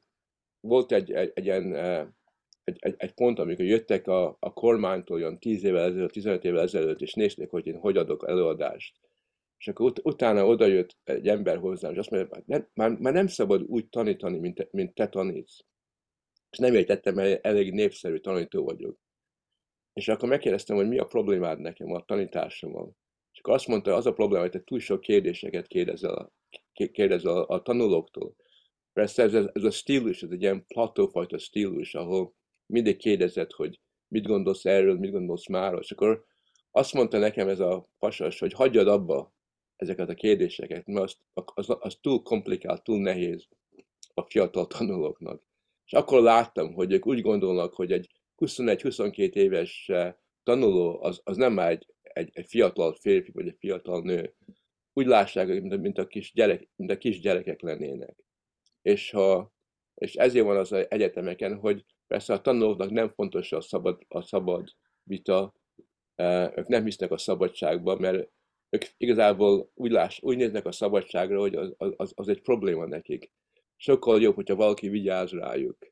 volt 0.60 0.92
egy, 0.92 1.12
egy, 1.12 1.30
egy 1.34 1.44
ilyen 1.44 1.74
egy, 2.64 2.76
egy, 2.78 2.94
egy 2.96 3.12
pont, 3.12 3.38
amikor 3.38 3.64
jöttek 3.64 4.06
a, 4.06 4.36
a 4.40 4.52
kormánytól 4.52 5.16
olyan 5.16 5.38
10 5.38 5.64
évvel 5.64 5.84
ezelőtt, 5.84 6.12
15 6.12 6.44
évvel 6.44 6.62
ezelőtt, 6.62 7.00
és 7.00 7.14
nézték, 7.14 7.50
hogy 7.50 7.66
én 7.66 7.78
hogy 7.78 7.96
adok 7.96 8.28
előadást. 8.28 9.00
És 9.58 9.68
akkor 9.68 9.86
ut- 9.86 10.00
utána 10.04 10.46
oda 10.46 10.66
jött 10.66 10.96
egy 11.04 11.28
ember 11.28 11.58
hozzám, 11.58 11.92
és 11.92 11.98
azt 11.98 12.10
mondja, 12.10 12.42
nem, 12.46 12.68
már, 12.74 12.90
már 12.90 13.12
nem 13.12 13.26
szabad 13.26 13.62
úgy 13.62 13.88
tanítani, 13.88 14.38
mint 14.38 14.54
te, 14.54 14.68
mint 14.70 14.94
te 14.94 15.08
tanítsz. 15.08 15.58
És 16.50 16.58
nem 16.58 16.74
értettem, 16.74 17.14
mert 17.14 17.46
elég 17.46 17.72
népszerű 17.72 18.16
tanító 18.16 18.64
vagyok. 18.64 18.98
És 19.92 20.08
akkor 20.08 20.28
megkérdeztem, 20.28 20.76
hogy 20.76 20.88
mi 20.88 20.98
a 20.98 21.04
problémád 21.04 21.58
nekem 21.60 21.92
a 21.92 22.04
tanításommal. 22.04 22.96
És 23.32 23.38
akkor 23.38 23.54
azt 23.54 23.66
mondta, 23.66 23.94
az 23.94 24.06
a 24.06 24.12
probléma, 24.12 24.42
hogy 24.42 24.50
te 24.50 24.62
túl 24.64 24.78
sok 24.78 25.00
kérdéseket 25.00 25.66
kérdezel 25.66 26.14
a, 26.14 26.32
kérdezel 26.92 27.42
a, 27.42 27.62
tanulóktól. 27.62 28.34
Persze 28.92 29.22
ez, 29.22 29.34
ez, 29.34 29.64
a 29.64 29.70
stílus, 29.70 30.22
ez 30.22 30.30
egy 30.30 30.42
ilyen 30.42 30.66
platófajta 30.66 31.38
stílus, 31.38 31.94
ahol 31.94 32.34
mindig 32.66 32.96
kérdezett, 32.96 33.52
hogy 33.52 33.80
mit 34.08 34.26
gondolsz 34.26 34.64
erről, 34.64 34.98
mit 34.98 35.10
gondolsz 35.10 35.46
már, 35.46 35.78
és 35.80 35.90
akkor 35.90 36.24
azt 36.70 36.92
mondta 36.92 37.18
nekem 37.18 37.48
ez 37.48 37.60
a 37.60 37.88
pasas, 37.98 38.38
hogy 38.38 38.52
hagyjad 38.52 38.88
abba 38.88 39.34
ezeket 39.76 40.08
a 40.08 40.14
kérdéseket, 40.14 40.86
mert 40.86 41.02
az, 41.02 41.16
az, 41.54 41.76
az 41.80 41.98
túl 42.00 42.22
komplikált, 42.22 42.84
túl 42.84 43.00
nehéz 43.00 43.48
a 44.14 44.22
fiatal 44.22 44.66
tanulóknak. 44.66 45.42
És 45.84 45.92
akkor 45.92 46.22
láttam, 46.22 46.72
hogy 46.72 46.92
ők 46.92 47.06
úgy 47.06 47.20
gondolnak, 47.20 47.74
hogy 47.74 47.92
egy 47.92 48.19
21-22 48.40 49.34
éves 49.34 49.88
eh, 49.88 50.14
tanuló 50.42 51.02
az, 51.02 51.20
az 51.24 51.36
nem 51.36 51.52
már 51.52 51.70
egy, 51.70 51.86
egy, 52.02 52.30
egy 52.32 52.46
fiatal 52.46 52.94
férfi 52.94 53.30
vagy 53.30 53.46
egy 53.46 53.56
fiatal 53.58 54.02
nő. 54.02 54.34
Úgy 54.92 55.06
lássák, 55.06 55.48
mint 55.48 55.72
a, 55.72 55.76
mint 55.76 55.98
a, 55.98 56.06
kis, 56.06 56.32
gyerek, 56.32 56.68
mint 56.76 56.90
a 56.90 56.98
kis 56.98 57.20
gyerekek 57.20 57.60
lennének. 57.60 58.16
És, 58.82 59.10
ha, 59.10 59.52
és 59.94 60.14
ezért 60.14 60.44
van 60.44 60.56
az 60.56 60.72
egyetemeken, 60.72 61.58
hogy 61.58 61.84
persze 62.06 62.32
a 62.32 62.40
tanulóknak 62.40 62.90
nem 62.90 63.08
fontos 63.08 63.52
a 63.52 63.60
szabad, 63.60 64.04
a 64.08 64.22
szabad 64.22 64.68
vita, 65.02 65.54
eh, 66.14 66.56
ők 66.56 66.66
nem 66.66 66.84
hisznek 66.84 67.10
a 67.10 67.18
szabadságban, 67.18 67.98
mert 68.00 68.30
ők 68.70 68.84
igazából 68.96 69.70
úgy, 69.74 69.90
láss, 69.90 70.18
úgy 70.22 70.36
néznek 70.36 70.66
a 70.66 70.72
szabadságra, 70.72 71.40
hogy 71.40 71.54
az, 71.54 71.74
az, 71.76 72.12
az 72.14 72.28
egy 72.28 72.40
probléma 72.40 72.86
nekik. 72.86 73.30
Sokkal 73.76 74.20
jobb, 74.20 74.34
hogyha 74.34 74.54
valaki 74.54 74.88
vigyáz 74.88 75.30
rájuk. 75.30 75.89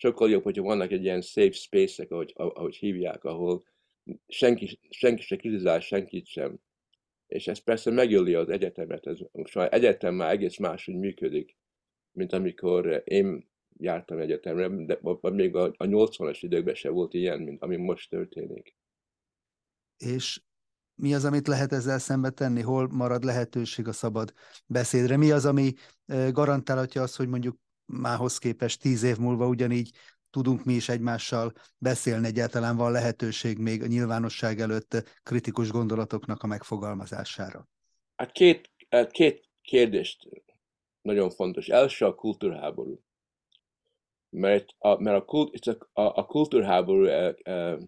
Sokkal 0.00 0.30
jobb, 0.30 0.42
hogyha 0.42 0.62
vannak 0.62 0.90
egy 0.90 1.02
ilyen 1.02 1.20
safe 1.20 1.50
space-ek, 1.50 2.10
ahogy, 2.10 2.32
ahogy 2.36 2.76
hívják, 2.76 3.24
ahol 3.24 3.64
senki, 4.28 4.78
senki 4.90 5.22
se 5.22 5.36
kritizál 5.36 5.80
senkit 5.80 6.26
sem. 6.26 6.58
És 7.26 7.46
ez 7.46 7.58
persze 7.58 7.90
megöli 7.90 8.34
az 8.34 8.48
egyetemet. 8.48 9.06
Ez, 9.06 9.18
most 9.32 9.54
már 9.54 9.72
egyetem 9.72 10.14
már 10.14 10.30
egész 10.30 10.56
máshogy 10.56 10.94
működik, 10.94 11.56
mint 12.12 12.32
amikor 12.32 13.02
én 13.04 13.50
jártam 13.76 14.18
egyetemre, 14.18 14.68
de 14.68 14.98
még 15.22 15.54
a, 15.54 15.62
a 15.76 15.84
80-as 15.84 16.38
időkben 16.40 16.74
se 16.74 16.88
volt 16.88 17.14
ilyen, 17.14 17.40
mint 17.40 17.62
ami 17.62 17.76
most 17.76 18.10
történik. 18.10 18.76
És 19.96 20.42
mi 20.94 21.14
az, 21.14 21.24
amit 21.24 21.46
lehet 21.46 21.72
ezzel 21.72 21.98
szembe 21.98 22.30
tenni? 22.30 22.60
Hol 22.60 22.88
marad 22.88 23.24
lehetőség 23.24 23.88
a 23.88 23.92
szabad 23.92 24.32
beszédre? 24.66 25.16
Mi 25.16 25.30
az, 25.30 25.44
ami 25.44 25.72
garantálhatja 26.32 27.02
azt, 27.02 27.16
hogy 27.16 27.28
mondjuk 27.28 27.56
mához 27.88 28.38
képest 28.38 28.80
tíz 28.80 29.02
év 29.02 29.16
múlva 29.16 29.46
ugyanígy 29.46 29.90
tudunk 30.30 30.64
mi 30.64 30.72
is 30.72 30.88
egymással 30.88 31.52
beszélni, 31.78 32.26
egyáltalán 32.26 32.76
van 32.76 32.92
lehetőség 32.92 33.58
még 33.58 33.82
a 33.82 33.86
nyilvánosság 33.86 34.60
előtt 34.60 35.20
kritikus 35.22 35.70
gondolatoknak 35.70 36.42
a 36.42 36.46
megfogalmazására? 36.46 37.68
Hát 38.16 38.32
két, 38.32 38.70
hát 38.88 39.10
két 39.10 39.48
kérdést 39.62 40.28
nagyon 41.02 41.30
fontos. 41.30 41.68
Első 41.68 42.04
a 42.04 42.14
kultúrháború. 42.14 43.00
Mert 44.30 44.74
a, 44.78 45.02
mert 45.02 45.16
a, 45.20 45.24
kult, 45.24 45.66
a, 45.66 46.02
a 46.02 46.26
kultúrháború 46.26 47.04
e, 47.04 47.36
e, 47.42 47.78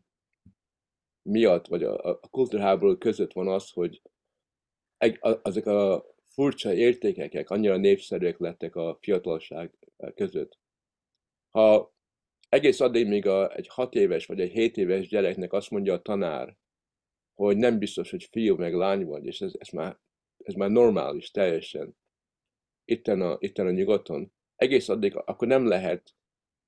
miatt, 1.23 1.67
vagy 1.67 1.83
a, 1.83 2.05
a 2.05 2.29
kultúrháború 2.31 2.99
között 2.99 3.33
van 3.33 3.49
az, 3.49 3.71
hogy 3.71 4.03
egy, 4.97 5.19
a, 5.21 5.41
azok 5.43 5.67
a 5.67 6.05
furcsa 6.25 6.75
értékek 6.75 7.51
annyira 7.51 7.77
népszerűek 7.77 8.39
lettek 8.39 8.77
a 8.77 8.99
fiatalság 9.01 9.75
között. 10.15 10.59
Ha 11.51 11.95
egész 12.49 12.81
addig, 12.81 13.07
míg 13.07 13.27
a, 13.27 13.57
egy 13.57 13.69
hat 13.69 13.95
éves 13.95 14.27
vagy 14.27 14.41
egy 14.41 14.51
hét 14.51 14.77
éves 14.77 15.09
gyereknek 15.09 15.53
azt 15.53 15.71
mondja 15.71 15.93
a 15.93 16.03
tanár, 16.03 16.57
hogy 17.35 17.57
nem 17.57 17.79
biztos, 17.79 18.11
hogy 18.11 18.29
fiú 18.31 18.57
meg 18.57 18.75
lány 18.75 19.05
vagy, 19.05 19.25
és 19.27 19.41
ez, 19.41 19.53
ez, 19.59 19.69
már, 19.69 19.99
ez 20.45 20.55
már 20.55 20.71
normális 20.71 21.31
teljesen 21.31 21.97
itten 22.85 23.21
a, 23.21 23.37
itten 23.41 23.67
a 23.67 23.71
nyugaton, 23.71 24.33
egész 24.57 24.89
addig 24.89 25.17
akkor 25.17 25.49
nem 25.49 25.67
lehet 25.67 26.15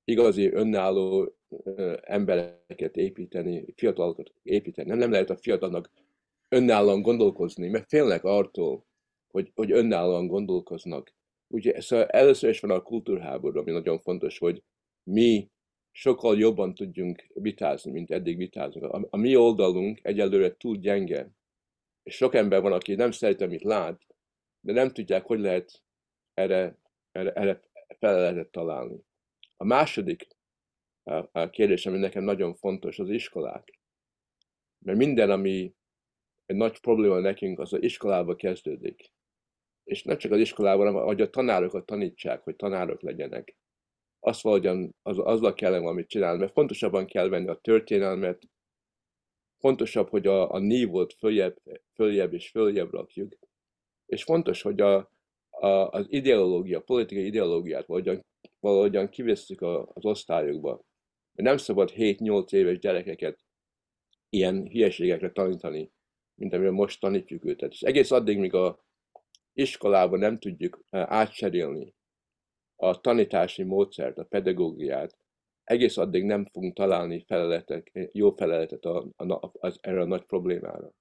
igazi 0.05 0.53
önálló 0.53 1.37
embereket 2.01 2.97
építeni, 2.97 3.73
fiatalokat 3.77 4.33
építeni. 4.43 4.89
Nem, 4.89 4.99
nem 4.99 5.11
lehet 5.11 5.31
a 5.31 5.37
fiatalnak 5.37 5.91
önállóan 6.49 7.03
gondolkozni, 7.03 7.69
mert 7.69 7.89
félnek 7.89 8.25
artól, 8.25 8.87
hogy, 9.31 9.51
hogy 9.55 9.73
önállóan 9.73 10.27
gondolkoznak. 10.27 11.15
Ugye 11.53 11.81
szóval 11.81 12.07
először 12.07 12.51
is 12.51 12.61
van 12.61 12.71
a 12.71 12.83
kultúrháború, 12.83 13.59
ami 13.59 13.71
nagyon 13.71 13.99
fontos, 13.99 14.39
hogy 14.39 14.63
mi 15.03 15.51
sokkal 15.91 16.39
jobban 16.39 16.75
tudjunk 16.75 17.27
vitázni, 17.35 17.91
mint 17.91 18.11
eddig 18.11 18.37
vitázunk. 18.37 18.85
A, 18.85 19.07
a 19.11 19.17
mi 19.17 19.37
oldalunk 19.37 19.99
egyelőre 20.03 20.57
túl 20.57 20.77
gyenge. 20.77 21.31
És 22.03 22.15
sok 22.15 22.35
ember 22.35 22.61
van, 22.61 22.73
aki 22.73 22.95
nem 22.95 23.11
szeret, 23.11 23.41
amit 23.41 23.63
lát, 23.63 24.03
de 24.61 24.73
nem 24.73 24.93
tudják, 24.93 25.25
hogy 25.25 25.41
lehet 25.41 25.83
erre, 26.35 26.79
erre, 27.13 27.33
erre 27.33 27.63
feleletet 27.99 28.51
találni. 28.51 29.01
A 29.57 29.65
második 29.65 30.27
a 31.33 31.51
kérdés, 31.51 31.87
ami 31.87 31.99
nekem 31.99 32.25
nagyon 32.25 32.55
fontos, 32.55 32.99
az 32.99 33.11
iskolák. 33.11 33.79
Mert 34.79 34.99
minden, 34.99 35.31
ami 35.31 35.75
egy 36.47 36.57
nagy 36.57 36.81
probléma 36.81 37.19
nekünk, 37.19 37.59
az 37.59 37.73
az 37.73 37.83
iskolába 37.83 38.37
kezdődik. 38.37 39.13
És 39.85 40.03
nem 40.03 40.19
csak 40.19 40.33
az 40.33 40.39
iskolában, 40.39 40.87
hanem 40.87 41.05
hogy 41.05 41.21
a 41.21 41.31
tanárokat 41.31 41.87
tanítsák, 41.87 42.43
hogy 42.43 42.57
tanárok 42.57 43.03
legyenek. 43.03 43.57
Azt 44.21 44.43
valahogyan 44.43 44.95
az, 45.03 45.19
azzal 45.19 45.55
kell 45.55 45.79
valamit 45.79 46.09
csinálni, 46.09 46.39
mert 46.39 46.53
fontosabban 46.53 47.07
kell 47.07 47.29
venni 47.29 47.49
a 47.49 47.61
történelmet, 47.61 48.43
fontosabb, 49.59 50.09
hogy 50.09 50.27
a, 50.27 50.53
a 50.53 50.59
nívót 50.59 51.13
följebb, 51.13 51.57
följebb 51.95 52.33
és 52.33 52.49
följebb 52.49 52.93
rakjuk. 52.93 53.33
És 54.07 54.23
fontos, 54.23 54.63
hogy 54.63 54.81
a, 54.81 55.11
a, 55.51 55.67
az 55.67 56.07
ideológia, 56.09 56.79
a 56.79 56.83
politikai 56.83 57.27
ideológiát 57.27 57.87
valahogyan, 57.87 58.25
valahogyan 58.61 59.09
kivesszük 59.09 59.63
az 59.63 60.05
osztályokba. 60.05 60.85
Nem 61.33 61.57
szabad 61.57 61.93
7-8 61.97 62.53
éves 62.53 62.79
gyerekeket 62.79 63.45
ilyen 64.29 64.69
hülyeségekre 64.69 65.31
tanítani, 65.31 65.91
mint 66.35 66.53
amivel 66.53 66.73
most 66.73 67.01
tanítjuk 67.01 67.45
őket. 67.45 67.73
És 67.73 67.81
egész 67.83 68.11
addig, 68.11 68.39
míg 68.39 68.55
a 68.55 68.85
iskolában 69.53 70.19
nem 70.19 70.39
tudjuk 70.39 70.85
átcserélni 70.91 71.95
a 72.77 73.01
tanítási 73.01 73.63
módszert, 73.63 74.19
a 74.19 74.25
pedagógiát, 74.25 75.17
egész 75.65 75.97
addig 75.97 76.25
nem 76.25 76.47
fogunk 76.53 76.75
találni 76.75 77.25
feleletek, 77.27 77.93
jó 78.13 78.31
feleletet 78.31 78.85
a, 78.85 79.07
a, 79.17 79.51
az, 79.53 79.79
erre 79.81 80.01
a 80.01 80.07
nagy 80.07 80.25
problémára. 80.25 80.93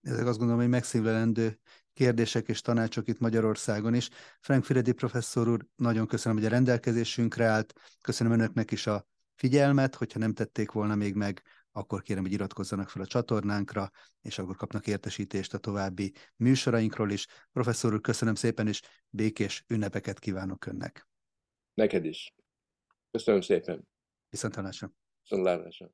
Ezek 0.00 0.26
azt 0.26 0.38
gondolom, 0.38 0.62
hogy 0.62 0.70
megszívlelendő 0.70 1.58
kérdések 1.92 2.48
és 2.48 2.60
tanácsok 2.60 3.08
itt 3.08 3.18
Magyarországon 3.18 3.94
is. 3.94 4.08
Frank 4.40 4.64
Firedi 4.64 4.92
professzor 4.92 5.48
úr, 5.48 5.66
nagyon 5.76 6.06
köszönöm, 6.06 6.38
hogy 6.38 6.46
a 6.46 6.50
rendelkezésünkre 6.50 7.44
állt. 7.44 7.72
Köszönöm 8.00 8.32
önöknek 8.32 8.70
is 8.70 8.86
a 8.86 9.06
figyelmet, 9.34 9.94
hogyha 9.94 10.18
nem 10.18 10.34
tették 10.34 10.70
volna 10.70 10.94
még 10.94 11.14
meg, 11.14 11.42
akkor 11.72 12.02
kérem, 12.02 12.22
hogy 12.22 12.32
iratkozzanak 12.32 12.88
fel 12.88 13.02
a 13.02 13.06
csatornánkra, 13.06 13.90
és 14.20 14.38
akkor 14.38 14.56
kapnak 14.56 14.86
értesítést 14.86 15.54
a 15.54 15.58
további 15.58 16.12
műsorainkról 16.36 17.10
is. 17.10 17.26
Professzor 17.52 17.92
úr, 17.92 18.00
köszönöm 18.00 18.34
szépen, 18.34 18.66
és 18.68 18.80
békés 19.08 19.64
ünnepeket 19.68 20.18
kívánok 20.18 20.66
önnek. 20.66 21.08
Neked 21.74 22.04
is. 22.04 22.34
Köszönöm 23.10 23.40
szépen. 23.40 23.88
Viszontlátásra. 24.28 24.92
Viszontlátásra. 25.22 25.90